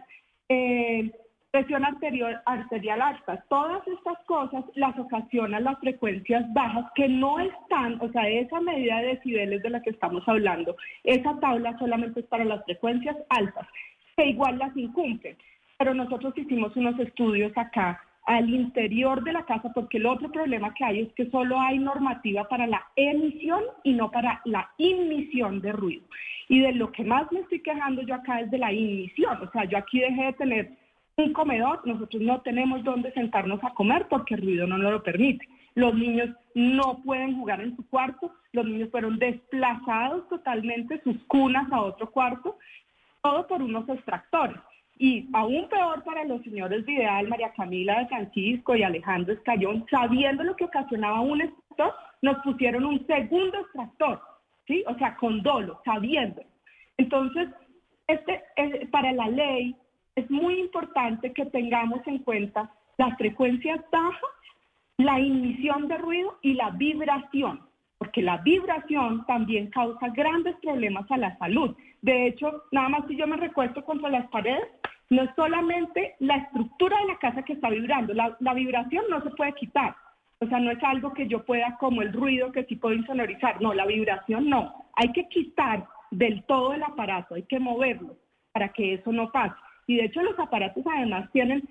eh, 0.47 1.11
presión 1.51 1.83
arterial, 1.83 2.41
arterial 2.45 3.01
alta, 3.01 3.43
todas 3.49 3.85
estas 3.87 4.17
cosas 4.25 4.63
las 4.75 4.97
ocasionan 4.97 5.65
las 5.65 5.77
frecuencias 5.79 6.45
bajas 6.53 6.85
que 6.95 7.09
no 7.09 7.39
están, 7.39 7.99
o 7.99 8.09
sea, 8.11 8.27
esa 8.29 8.61
medida 8.61 8.99
de 8.99 9.07
decibeles 9.15 9.61
de 9.61 9.69
la 9.69 9.81
que 9.81 9.89
estamos 9.89 10.23
hablando, 10.27 10.75
esa 11.03 11.37
tabla 11.41 11.77
solamente 11.77 12.21
es 12.21 12.25
para 12.27 12.45
las 12.45 12.63
frecuencias 12.63 13.17
altas, 13.29 13.67
que 14.15 14.27
igual 14.27 14.57
las 14.57 14.75
incumplen. 14.77 15.37
Pero 15.77 15.93
nosotros 15.93 16.33
hicimos 16.37 16.75
unos 16.77 16.97
estudios 16.99 17.51
acá 17.57 18.01
al 18.25 18.49
interior 18.49 19.21
de 19.23 19.33
la 19.33 19.45
casa, 19.45 19.71
porque 19.73 19.97
el 19.97 20.05
otro 20.05 20.31
problema 20.31 20.73
que 20.73 20.85
hay 20.85 20.99
es 21.01 21.13
que 21.13 21.29
solo 21.31 21.59
hay 21.59 21.79
normativa 21.79 22.47
para 22.47 22.65
la 22.67 22.85
emisión 22.95 23.63
y 23.83 23.93
no 23.93 24.09
para 24.09 24.41
la 24.45 24.69
inmisión 24.77 25.59
de 25.59 25.73
ruido. 25.73 26.05
Y 26.47 26.61
de 26.61 26.71
lo 26.73 26.91
que 26.91 27.03
más 27.03 27.29
me 27.31 27.41
estoy 27.41 27.61
quejando 27.61 28.03
yo 28.03 28.15
acá 28.15 28.39
es 28.39 28.51
de 28.51 28.57
la 28.57 28.71
inmisión, 28.71 29.37
o 29.41 29.51
sea, 29.51 29.65
yo 29.65 29.77
aquí 29.77 29.99
dejé 29.99 30.25
de 30.25 30.33
tener 30.33 30.80
un 31.17 31.33
comedor, 31.33 31.85
nosotros 31.85 32.21
no 32.21 32.41
tenemos 32.41 32.83
dónde 32.83 33.11
sentarnos 33.13 33.63
a 33.63 33.73
comer 33.73 34.07
porque 34.09 34.35
el 34.35 34.41
ruido 34.41 34.67
no 34.67 34.77
nos 34.77 34.91
lo 34.91 35.03
permite. 35.03 35.47
Los 35.75 35.93
niños 35.93 36.29
no 36.53 37.01
pueden 37.03 37.37
jugar 37.37 37.61
en 37.61 37.75
su 37.75 37.87
cuarto, 37.87 38.33
los 38.51 38.65
niños 38.65 38.89
fueron 38.91 39.17
desplazados 39.19 40.27
totalmente 40.29 41.01
sus 41.03 41.17
cunas 41.25 41.71
a 41.71 41.81
otro 41.81 42.11
cuarto, 42.11 42.57
todo 43.21 43.47
por 43.47 43.61
unos 43.61 43.87
extractores. 43.87 44.57
Y 44.97 45.27
aún 45.33 45.67
peor 45.69 46.03
para 46.03 46.25
los 46.25 46.43
señores 46.43 46.85
Vidal, 46.85 47.27
María 47.27 47.51
Camila 47.53 47.99
de 47.99 48.07
Francisco 48.07 48.75
y 48.75 48.83
Alejandro 48.83 49.33
Escayón, 49.33 49.85
sabiendo 49.89 50.43
lo 50.43 50.55
que 50.55 50.65
ocasionaba 50.65 51.21
un 51.21 51.41
extractor, 51.41 51.93
nos 52.21 52.37
pusieron 52.43 52.85
un 52.85 53.05
segundo 53.07 53.57
extractor, 53.61 54.21
¿sí? 54.67 54.83
O 54.87 54.95
sea, 54.95 55.15
con 55.15 55.41
dolo, 55.41 55.81
sabiendo. 55.85 56.43
Entonces, 56.97 57.49
este, 58.07 58.43
eh, 58.57 58.87
para 58.91 59.11
la 59.13 59.27
ley 59.27 59.75
es 60.15 60.29
muy 60.29 60.59
importante 60.59 61.33
que 61.33 61.45
tengamos 61.45 62.05
en 62.05 62.19
cuenta 62.19 62.71
las 62.97 63.17
frecuencias 63.17 63.79
bajas, 63.91 64.29
la 64.97 65.17
emisión 65.17 65.87
de 65.87 65.97
ruido 65.97 66.37
y 66.41 66.53
la 66.53 66.69
vibración, 66.71 67.61
porque 67.97 68.21
la 68.21 68.37
vibración 68.37 69.25
también 69.25 69.69
causa 69.71 70.09
grandes 70.09 70.55
problemas 70.57 71.09
a 71.09 71.17
la 71.17 71.37
salud. 71.37 71.75
De 72.01 72.27
hecho, 72.27 72.63
nada 72.71 72.89
más 72.89 73.07
si 73.07 73.15
yo 73.15 73.25
me 73.27 73.37
recuesto 73.37 73.83
contra 73.83 74.09
las 74.09 74.27
paredes, 74.29 74.67
no 75.09 75.23
es 75.23 75.29
solamente 75.35 76.15
la 76.19 76.37
estructura 76.37 76.97
de 76.99 77.07
la 77.07 77.17
casa 77.17 77.43
que 77.43 77.53
está 77.53 77.69
vibrando, 77.69 78.13
la, 78.13 78.35
la 78.39 78.53
vibración 78.53 79.05
no 79.09 79.21
se 79.21 79.31
puede 79.31 79.53
quitar. 79.53 79.95
O 80.39 80.47
sea, 80.47 80.59
no 80.59 80.71
es 80.71 80.83
algo 80.83 81.13
que 81.13 81.27
yo 81.27 81.45
pueda, 81.45 81.77
como 81.79 82.01
el 82.01 82.13
ruido 82.13 82.51
que 82.51 82.63
sí 82.65 82.75
puedo 82.75 82.95
insonorizar. 82.95 83.61
No, 83.61 83.75
la 83.75 83.85
vibración 83.85 84.49
no. 84.49 84.73
Hay 84.95 85.11
que 85.11 85.27
quitar 85.29 85.85
del 86.09 86.43
todo 86.45 86.73
el 86.73 86.81
aparato, 86.81 87.35
hay 87.35 87.43
que 87.43 87.59
moverlo 87.59 88.17
para 88.51 88.69
que 88.69 88.95
eso 88.95 89.11
no 89.11 89.31
pase. 89.31 89.55
Y 89.91 89.97
de 89.97 90.05
hecho 90.05 90.21
los 90.21 90.39
aparatos 90.39 90.85
además 90.87 91.29
tienen, 91.33 91.67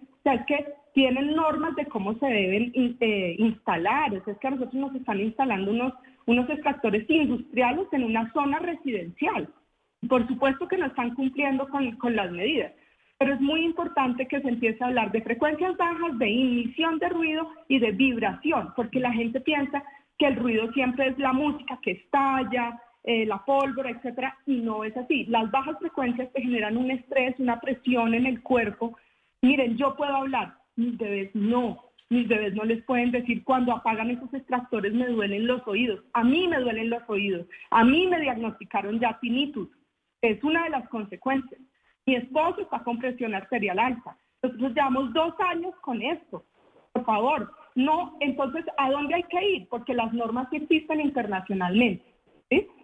que 0.46 0.66
tienen 0.92 1.34
normas 1.34 1.74
de 1.74 1.86
cómo 1.86 2.12
se 2.18 2.26
deben 2.26 2.70
eh, 3.00 3.34
instalar. 3.38 4.14
O 4.14 4.22
sea, 4.22 4.34
es 4.34 4.38
que 4.40 4.46
a 4.46 4.50
nosotros 4.50 4.74
nos 4.74 4.94
están 4.94 5.20
instalando 5.20 5.70
unos, 5.70 5.94
unos 6.26 6.50
extractores 6.50 7.08
industriales 7.08 7.86
en 7.92 8.04
una 8.04 8.30
zona 8.34 8.58
residencial. 8.58 9.48
Por 10.06 10.26
supuesto 10.28 10.68
que 10.68 10.76
no 10.76 10.86
están 10.86 11.14
cumpliendo 11.14 11.66
con, 11.68 11.96
con 11.96 12.14
las 12.14 12.30
medidas 12.30 12.72
pero 13.16 13.34
es 13.34 13.40
muy 13.42 13.66
importante 13.66 14.26
que 14.26 14.40
se 14.40 14.48
empiece 14.48 14.82
a 14.82 14.86
hablar 14.86 15.12
de 15.12 15.20
frecuencias 15.20 15.76
bajas, 15.76 16.18
de 16.18 16.26
emisión 16.26 16.98
de 16.98 17.10
ruido 17.10 17.50
y 17.68 17.78
de 17.78 17.92
vibración, 17.92 18.72
porque 18.74 18.98
la 18.98 19.12
gente 19.12 19.42
piensa 19.42 19.84
que 20.16 20.24
el 20.24 20.36
ruido 20.36 20.72
siempre 20.72 21.08
es 21.08 21.18
la 21.18 21.34
música 21.34 21.78
que 21.82 21.90
estalla, 21.90 22.80
eh, 23.04 23.24
la 23.26 23.44
pólvora, 23.44 23.90
etcétera, 23.90 24.36
y 24.46 24.56
no 24.56 24.84
es 24.84 24.96
así. 24.96 25.24
Las 25.26 25.50
bajas 25.50 25.78
frecuencias 25.78 26.32
te 26.32 26.42
generan 26.42 26.76
un 26.76 26.90
estrés, 26.90 27.38
una 27.38 27.60
presión 27.60 28.14
en 28.14 28.26
el 28.26 28.42
cuerpo. 28.42 28.96
Miren, 29.42 29.76
yo 29.76 29.96
puedo 29.96 30.14
hablar, 30.14 30.54
mis 30.76 30.98
bebés 30.98 31.30
no. 31.34 31.90
Mis 32.10 32.26
bebés 32.26 32.54
no 32.54 32.64
les 32.64 32.82
pueden 32.84 33.12
decir 33.12 33.44
cuando 33.44 33.72
apagan 33.72 34.10
esos 34.10 34.34
extractores 34.34 34.92
me 34.92 35.06
duelen 35.06 35.46
los 35.46 35.66
oídos. 35.66 36.00
A 36.12 36.24
mí 36.24 36.48
me 36.48 36.58
duelen 36.58 36.90
los 36.90 37.02
oídos. 37.08 37.46
A 37.70 37.84
mí 37.84 38.08
me 38.08 38.20
diagnosticaron 38.20 38.98
ya 38.98 39.16
tinnitus. 39.20 39.68
Es 40.20 40.42
una 40.42 40.64
de 40.64 40.70
las 40.70 40.88
consecuencias. 40.88 41.60
Mi 42.06 42.16
esposo 42.16 42.62
está 42.62 42.82
con 42.82 42.98
presión 42.98 43.32
arterial 43.34 43.78
alta. 43.78 44.16
Nosotros 44.42 44.74
llevamos 44.74 45.12
dos 45.12 45.34
años 45.38 45.72
con 45.82 46.02
esto. 46.02 46.44
Por 46.92 47.04
favor, 47.04 47.52
no. 47.76 48.16
Entonces, 48.18 48.64
¿a 48.76 48.90
dónde 48.90 49.14
hay 49.14 49.22
que 49.24 49.48
ir? 49.48 49.68
Porque 49.68 49.94
las 49.94 50.12
normas 50.12 50.48
existen 50.52 51.00
internacionalmente. 51.00 52.09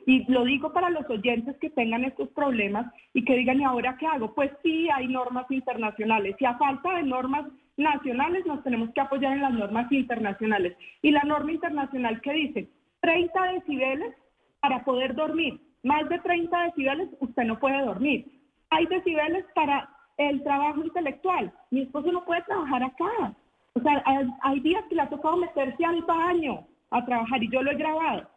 Y 0.07 0.25
lo 0.31 0.45
digo 0.45 0.73
para 0.73 0.89
los 0.89 1.09
oyentes 1.11 1.57
que 1.57 1.69
tengan 1.69 2.05
estos 2.05 2.29
problemas 2.29 2.87
y 3.13 3.25
que 3.25 3.35
digan, 3.35 3.61
¿y 3.61 3.65
ahora 3.65 3.97
qué 3.99 4.07
hago? 4.07 4.33
Pues 4.35 4.53
sí, 4.63 4.89
hay 4.89 5.09
normas 5.09 5.51
internacionales. 5.51 6.37
Y 6.39 6.45
a 6.45 6.57
falta 6.57 6.95
de 6.95 7.03
normas 7.03 7.45
nacionales, 7.77 8.47
nos 8.47 8.63
tenemos 8.63 8.91
que 8.95 9.01
apoyar 9.01 9.33
en 9.33 9.43
las 9.43 9.53
normas 9.53 9.91
internacionales. 9.91 10.77
Y 11.03 11.11
la 11.11 11.25
norma 11.25 11.51
internacional 11.51 12.21
que 12.21 12.33
dice 12.33 12.69
30 13.01 13.53
decibeles 13.55 14.15
para 14.61 14.85
poder 14.85 15.13
dormir. 15.17 15.61
Más 15.83 16.09
de 16.09 16.21
30 16.21 16.57
decibeles, 16.67 17.09
usted 17.19 17.43
no 17.43 17.59
puede 17.59 17.85
dormir. 17.85 18.27
Hay 18.71 18.87
decibeles 18.87 19.45
para 19.57 19.91
el 20.19 20.41
trabajo 20.45 20.85
intelectual. 20.85 21.53
Mi 21.73 21.83
esposo 21.83 22.13
no 22.13 22.25
puede 22.25 22.43
trabajar 22.43 22.85
acá. 22.85 23.35
O 23.73 23.81
sea, 23.81 24.03
hay, 24.43 24.61
días 24.61 24.85
que 24.89 24.95
le 24.95 25.03
ha 25.03 25.09
tocado 25.09 25.37
meterse 25.37 25.85
al 25.85 26.01
baño 26.03 26.65
a 26.91 27.05
trabajar 27.05 27.43
y 27.43 27.51
yo 27.51 27.61
lo 27.63 27.73
he 27.73 27.77
grabado 27.77 28.36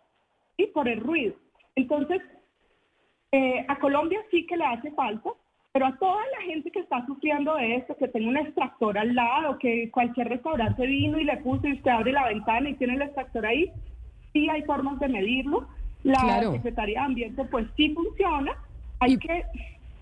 y 0.60 0.68
por 0.68 0.88
el 0.88 1.00
ruido. 1.00 1.36
Entonces, 1.76 2.22
eh, 3.32 3.66
a 3.68 3.80
Colombia 3.80 4.20
sí 4.30 4.46
que 4.46 4.58
le 4.58 4.66
hace 4.66 4.92
falta, 4.92 5.30
pero 5.72 5.86
a 5.86 5.98
toda 5.98 6.22
la 6.38 6.46
gente 6.46 6.70
que 6.70 6.80
está 6.80 7.06
sufriendo 7.06 7.56
de 7.56 7.78
esto, 7.78 7.96
que 7.96 8.10
tenga 8.10 8.28
un 8.28 8.38
extractor 8.38 8.98
al 8.98 9.16
lado, 9.16 9.58
que 9.58 9.90
cualquier 9.92 10.28
restaurante 10.28 10.86
vino 10.86 11.18
y 11.18 11.24
le 11.24 11.38
puso 11.38 11.68
y 11.68 11.74
usted 11.74 11.92
abre 11.92 12.12
la 12.12 12.28
ventana 12.28 12.70
y 12.70 12.74
tiene 12.74 12.96
el 12.96 13.04
extractor 13.04 13.46
ahí, 13.46 13.72
sí 14.34 14.50
hay 14.50 14.64
formas 14.64 15.00
de 15.00 15.08
medirlo. 15.08 15.68
La 16.04 16.52
Secretaría 16.52 17.00
de 17.00 17.06
Ambiente 17.06 17.46
pues 17.46 17.68
sí 17.76 17.94
funciona. 17.94 18.54
Hay 19.00 19.18
que... 19.18 19.46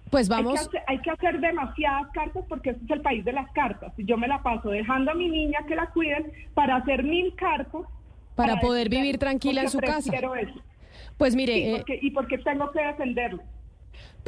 Pues 0.09 0.29
vamos. 0.29 0.59
Hay 0.59 0.67
que, 0.67 0.79
hay 0.87 0.99
que, 0.99 1.11
hacer 1.11 1.39
demasiadas 1.41 2.07
cartas 2.13 2.45
porque 2.47 2.69
este 2.69 2.85
es 2.85 2.91
el 2.91 3.01
país 3.01 3.25
de 3.25 3.33
las 3.33 3.51
cartas. 3.51 3.91
Yo 3.97 4.15
me 4.15 4.27
la 4.27 4.41
paso 4.41 4.69
dejando 4.69 5.11
a 5.11 5.15
mi 5.15 5.27
niña 5.27 5.59
que 5.67 5.75
la 5.75 5.87
cuiden 5.87 6.31
para 6.53 6.77
hacer 6.77 7.03
mil 7.03 7.35
cartas 7.35 7.81
para, 8.37 8.59
poder 8.61 8.87
vivir 8.87 9.17
tranquila 9.17 9.63
en 9.63 9.69
su 9.69 9.79
casa. 9.79 10.13
Pues 11.17 11.35
mire, 11.35 11.75
eh, 11.75 11.83
y 12.01 12.11
porque 12.11 12.37
tengo 12.37 12.71
que 12.71 12.79
defenderlo. 12.79 13.43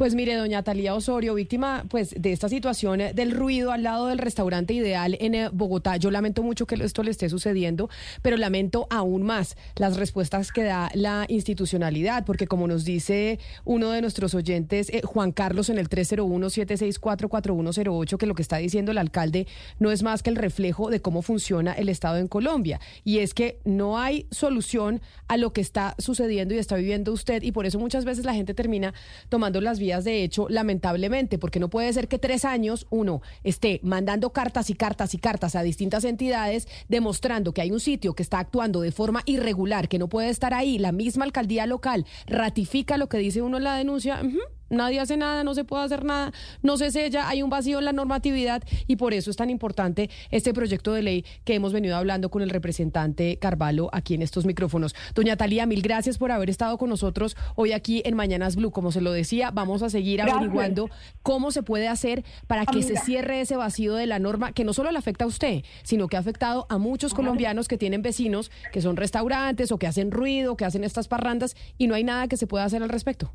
Pues 0.00 0.14
mire, 0.14 0.34
doña 0.34 0.62
Talía 0.62 0.94
Osorio, 0.94 1.34
víctima 1.34 1.84
pues 1.90 2.14
de 2.16 2.32
esta 2.32 2.48
situación 2.48 3.02
eh, 3.02 3.12
del 3.12 3.32
ruido 3.32 3.70
al 3.70 3.82
lado 3.82 4.06
del 4.06 4.16
restaurante 4.16 4.72
ideal 4.72 5.18
en 5.20 5.34
eh, 5.34 5.50
Bogotá. 5.52 5.98
Yo 5.98 6.10
lamento 6.10 6.42
mucho 6.42 6.66
que 6.66 6.76
esto 6.76 7.02
le 7.02 7.10
esté 7.10 7.28
sucediendo, 7.28 7.90
pero 8.22 8.38
lamento 8.38 8.86
aún 8.88 9.24
más 9.24 9.58
las 9.76 9.98
respuestas 9.98 10.52
que 10.52 10.64
da 10.64 10.90
la 10.94 11.26
institucionalidad, 11.28 12.24
porque 12.24 12.46
como 12.46 12.66
nos 12.66 12.86
dice 12.86 13.40
uno 13.66 13.90
de 13.90 14.00
nuestros 14.00 14.34
oyentes, 14.34 14.88
eh, 14.88 15.02
Juan 15.04 15.32
Carlos, 15.32 15.68
en 15.68 15.76
el 15.76 15.90
301-764-4108, 15.90 18.16
que 18.16 18.24
lo 18.24 18.34
que 18.34 18.40
está 18.40 18.56
diciendo 18.56 18.92
el 18.92 18.98
alcalde 18.98 19.46
no 19.80 19.90
es 19.90 20.02
más 20.02 20.22
que 20.22 20.30
el 20.30 20.36
reflejo 20.36 20.88
de 20.88 21.02
cómo 21.02 21.20
funciona 21.20 21.74
el 21.74 21.90
Estado 21.90 22.16
en 22.16 22.26
Colombia. 22.26 22.80
Y 23.04 23.18
es 23.18 23.34
que 23.34 23.58
no 23.66 23.98
hay 23.98 24.26
solución 24.30 25.02
a 25.28 25.36
lo 25.36 25.52
que 25.52 25.60
está 25.60 25.94
sucediendo 25.98 26.54
y 26.54 26.58
está 26.58 26.76
viviendo 26.76 27.12
usted, 27.12 27.42
y 27.42 27.52
por 27.52 27.66
eso 27.66 27.78
muchas 27.78 28.06
veces 28.06 28.24
la 28.24 28.32
gente 28.32 28.54
termina 28.54 28.94
tomando 29.28 29.60
las 29.60 29.78
vías 29.78 29.89
de 29.98 30.22
hecho, 30.22 30.46
lamentablemente, 30.48 31.38
porque 31.38 31.58
no 31.58 31.68
puede 31.68 31.92
ser 31.92 32.06
que 32.06 32.18
tres 32.18 32.44
años 32.44 32.86
uno 32.90 33.22
esté 33.42 33.80
mandando 33.82 34.32
cartas 34.32 34.70
y 34.70 34.74
cartas 34.74 35.14
y 35.14 35.18
cartas 35.18 35.56
a 35.56 35.62
distintas 35.62 36.04
entidades 36.04 36.68
demostrando 36.88 37.52
que 37.52 37.62
hay 37.62 37.72
un 37.72 37.80
sitio 37.80 38.14
que 38.14 38.22
está 38.22 38.38
actuando 38.38 38.80
de 38.80 38.92
forma 38.92 39.22
irregular, 39.26 39.88
que 39.88 39.98
no 39.98 40.08
puede 40.08 40.28
estar 40.28 40.54
ahí, 40.54 40.78
la 40.78 40.92
misma 40.92 41.24
alcaldía 41.24 41.66
local 41.66 42.06
ratifica 42.26 42.96
lo 42.96 43.08
que 43.08 43.18
dice 43.18 43.42
uno 43.42 43.56
en 43.56 43.64
la 43.64 43.74
denuncia 43.74 44.22
nadie 44.70 45.00
hace 45.00 45.16
nada, 45.16 45.44
no 45.44 45.54
se 45.54 45.64
puede 45.64 45.84
hacer 45.84 46.04
nada, 46.04 46.32
no 46.62 46.76
se 46.76 46.90
sella, 46.90 47.28
hay 47.28 47.42
un 47.42 47.50
vacío 47.50 47.78
en 47.78 47.84
la 47.84 47.92
normatividad 47.92 48.62
y 48.86 48.96
por 48.96 49.12
eso 49.12 49.30
es 49.30 49.36
tan 49.36 49.50
importante 49.50 50.10
este 50.30 50.54
proyecto 50.54 50.92
de 50.92 51.02
ley 51.02 51.24
que 51.44 51.54
hemos 51.54 51.72
venido 51.72 51.96
hablando 51.96 52.30
con 52.30 52.42
el 52.42 52.50
representante 52.50 53.38
Carvalho 53.38 53.90
aquí 53.92 54.14
en 54.14 54.22
estos 54.22 54.46
micrófonos. 54.46 54.94
Doña 55.14 55.36
Talía, 55.36 55.66
mil 55.66 55.82
gracias 55.82 56.18
por 56.18 56.32
haber 56.32 56.50
estado 56.50 56.78
con 56.78 56.88
nosotros 56.88 57.36
hoy 57.56 57.72
aquí 57.72 58.02
en 58.04 58.14
Mañanas 58.14 58.56
Blue. 58.56 58.70
Como 58.70 58.92
se 58.92 59.00
lo 59.00 59.12
decía, 59.12 59.50
vamos 59.50 59.82
a 59.82 59.90
seguir 59.90 60.22
averiguando 60.22 60.88
cómo 61.22 61.50
se 61.50 61.62
puede 61.62 61.88
hacer 61.88 62.24
para 62.46 62.66
que 62.66 62.82
se 62.82 62.96
cierre 62.96 63.40
ese 63.40 63.56
vacío 63.56 63.94
de 63.94 64.06
la 64.06 64.18
norma 64.18 64.52
que 64.52 64.64
no 64.64 64.72
solo 64.72 64.90
le 64.90 64.98
afecta 64.98 65.24
a 65.24 65.28
usted, 65.28 65.64
sino 65.82 66.08
que 66.08 66.16
ha 66.16 66.20
afectado 66.20 66.66
a 66.68 66.78
muchos 66.78 67.14
colombianos 67.14 67.68
que 67.68 67.78
tienen 67.78 68.02
vecinos 68.02 68.50
que 68.72 68.80
son 68.80 68.96
restaurantes 68.96 69.72
o 69.72 69.78
que 69.78 69.86
hacen 69.86 70.10
ruido, 70.10 70.56
que 70.56 70.64
hacen 70.64 70.84
estas 70.84 71.08
parrandas 71.08 71.56
y 71.78 71.86
no 71.86 71.94
hay 71.94 72.04
nada 72.04 72.28
que 72.28 72.36
se 72.36 72.46
pueda 72.46 72.64
hacer 72.64 72.82
al 72.82 72.88
respecto. 72.88 73.32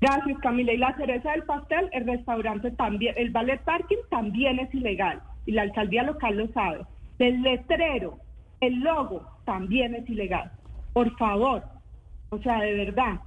Gracias, 0.00 0.38
Camila. 0.38 0.72
Y 0.72 0.78
la 0.78 0.96
cereza 0.96 1.32
del 1.32 1.42
pastel, 1.44 1.88
el 1.92 2.06
restaurante 2.06 2.70
también, 2.72 3.14
el 3.18 3.30
ballet 3.30 3.60
parking 3.62 3.98
también 4.08 4.58
es 4.58 4.74
ilegal 4.74 5.20
y 5.46 5.52
la 5.52 5.62
alcaldía 5.62 6.02
local 6.02 6.36
lo 6.36 6.48
sabe. 6.52 6.86
El 7.18 7.42
letrero, 7.42 8.18
el 8.60 8.80
logo 8.80 9.26
también 9.44 9.94
es 9.94 10.08
ilegal. 10.08 10.50
Por 10.92 11.14
favor, 11.18 11.62
o 12.30 12.38
sea, 12.38 12.60
de 12.60 12.74
verdad, 12.74 13.20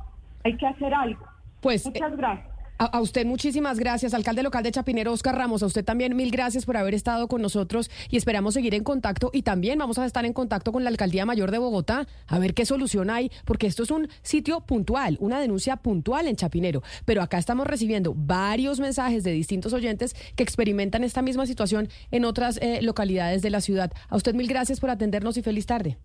hay 0.43 0.57
que 0.57 0.67
hacer 0.67 0.93
algo. 0.93 1.25
Pues, 1.61 1.85
Muchas 1.85 2.17
gracias. 2.17 2.52
A, 2.91 2.99
usted 2.99 3.25
muchísimas 3.25 3.79
gracias, 3.79 4.13
alcalde 4.13 4.43
local 4.43 4.61
de 4.61 4.71
Chapinero, 4.71 5.13
Oscar 5.13 5.37
Ramos. 5.37 5.63
A 5.63 5.67
usted 5.67 5.85
también 5.85 6.17
mil 6.17 6.31
gracias 6.31 6.65
por 6.65 6.75
haber 6.75 6.93
estado 6.93 7.29
con 7.29 7.41
nosotros 7.41 7.89
y 8.09 8.17
esperamos 8.17 8.55
seguir 8.55 8.75
en 8.75 8.83
contacto 8.83 9.29
y 9.31 9.43
también 9.43 9.79
vamos 9.79 9.99
a 9.99 10.05
estar 10.05 10.25
en 10.25 10.33
contacto 10.33 10.73
con 10.73 10.83
la 10.83 10.89
alcaldía 10.89 11.25
mayor 11.25 11.51
de 11.51 11.59
Bogotá 11.59 12.07
a 12.27 12.39
ver 12.39 12.53
qué 12.53 12.65
solución 12.65 13.09
hay, 13.09 13.31
porque 13.45 13.67
esto 13.67 13.83
es 13.83 13.91
un 13.91 14.09
sitio 14.21 14.61
puntual, 14.61 15.17
una 15.21 15.39
denuncia 15.39 15.77
puntual 15.77 16.27
en 16.27 16.35
Chapinero. 16.35 16.83
Pero 17.05 17.21
acá 17.21 17.37
estamos 17.37 17.67
recibiendo 17.67 18.13
varios 18.15 18.81
mensajes 18.81 19.23
de 19.23 19.31
distintos 19.31 19.71
oyentes 19.71 20.13
que 20.35 20.43
experimentan 20.43 21.05
esta 21.05 21.21
misma 21.21 21.45
situación 21.45 21.87
en 22.11 22.25
otras 22.25 22.57
eh, 22.57 22.81
localidades 22.81 23.41
de 23.41 23.49
la 23.49 23.61
ciudad. 23.61 23.93
A 24.09 24.17
usted 24.17 24.35
mil 24.35 24.47
gracias 24.47 24.81
por 24.81 24.89
atendernos 24.89 25.37
y 25.37 25.41
feliz 25.41 25.65
tarde. 25.65 25.97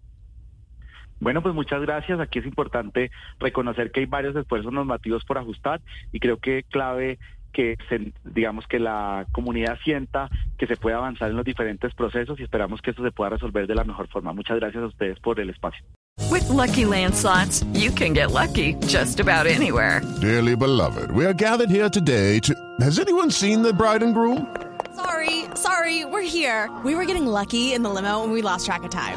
Bueno, 1.21 1.43
pues 1.43 1.55
muchas 1.55 1.81
gracias. 1.83 2.21
Aquí 2.21 2.39
es 2.39 2.47
importante 2.47 3.11
reconocer 3.39 3.91
que 3.91 4.01
hay 4.01 4.07
varios 4.07 4.37
esfuerzos 4.37 4.73
normativos 4.73 5.25
por 5.25 5.39
ajustar 5.39 5.81
y 6.13 6.21
creo 6.21 6.39
que 6.39 6.65
clave 6.65 7.19
que 7.53 7.77
digamos 8.25 8.67
que 8.67 8.79
la 8.79 9.27
comunidad 9.33 9.79
sienta 9.83 10.29
que 10.59 10.67
se 10.67 10.77
puede 10.77 10.97
avanzar 10.97 11.31
en 11.31 11.37
los 11.37 11.45
diferentes 11.45 11.95
procesos 11.95 12.39
y 12.39 12.45
esperamos 12.45 12.81
que 12.83 12.91
esto 12.91 13.03
se 13.03 13.11
pueda 13.11 13.31
resolver 13.31 13.67
de 13.67 13.75
la 13.75 13.85
mejor 13.85 14.09
forma. 14.09 14.33
Muchas 14.33 14.59
gracias 14.59 14.83
a 14.83 14.87
ustedes 14.87 15.19
por 15.19 15.41
el 15.41 15.51
espacio. 15.51 15.85
With 16.31 16.49
Lucky 16.51 16.85
Land 16.85 17.15
slots, 17.15 17.65
you 17.73 17.91
can 17.91 18.13
get 18.13 18.33
lucky 18.33 18.75
just 18.87 19.19
about 19.19 19.47
anywhere. 19.47 20.03
Dearly 20.21 20.57
beloved, 20.57 21.11
we 21.11 21.25
are 21.25 21.33
gathered 21.33 21.71
here 21.71 21.89
today 21.89 22.39
to. 22.41 22.55
Has 22.81 22.99
anyone 22.99 23.31
seen 23.31 23.63
the 23.63 23.73
bride 23.73 24.03
and 24.03 24.15
groom? 24.15 24.47
Sorry, 24.95 25.45
sorry, 25.55 26.05
we're 26.05 26.23
here. 26.23 26.69
We 26.85 26.95
were 26.95 27.07
getting 27.07 27.27
lucky 27.27 27.73
in 27.73 27.83
the 27.83 27.91
limo 27.91 28.25
and 28.25 28.33
we 28.33 28.43
lost 28.43 28.67
track 28.67 28.83
of 28.83 28.91
time. 28.91 29.17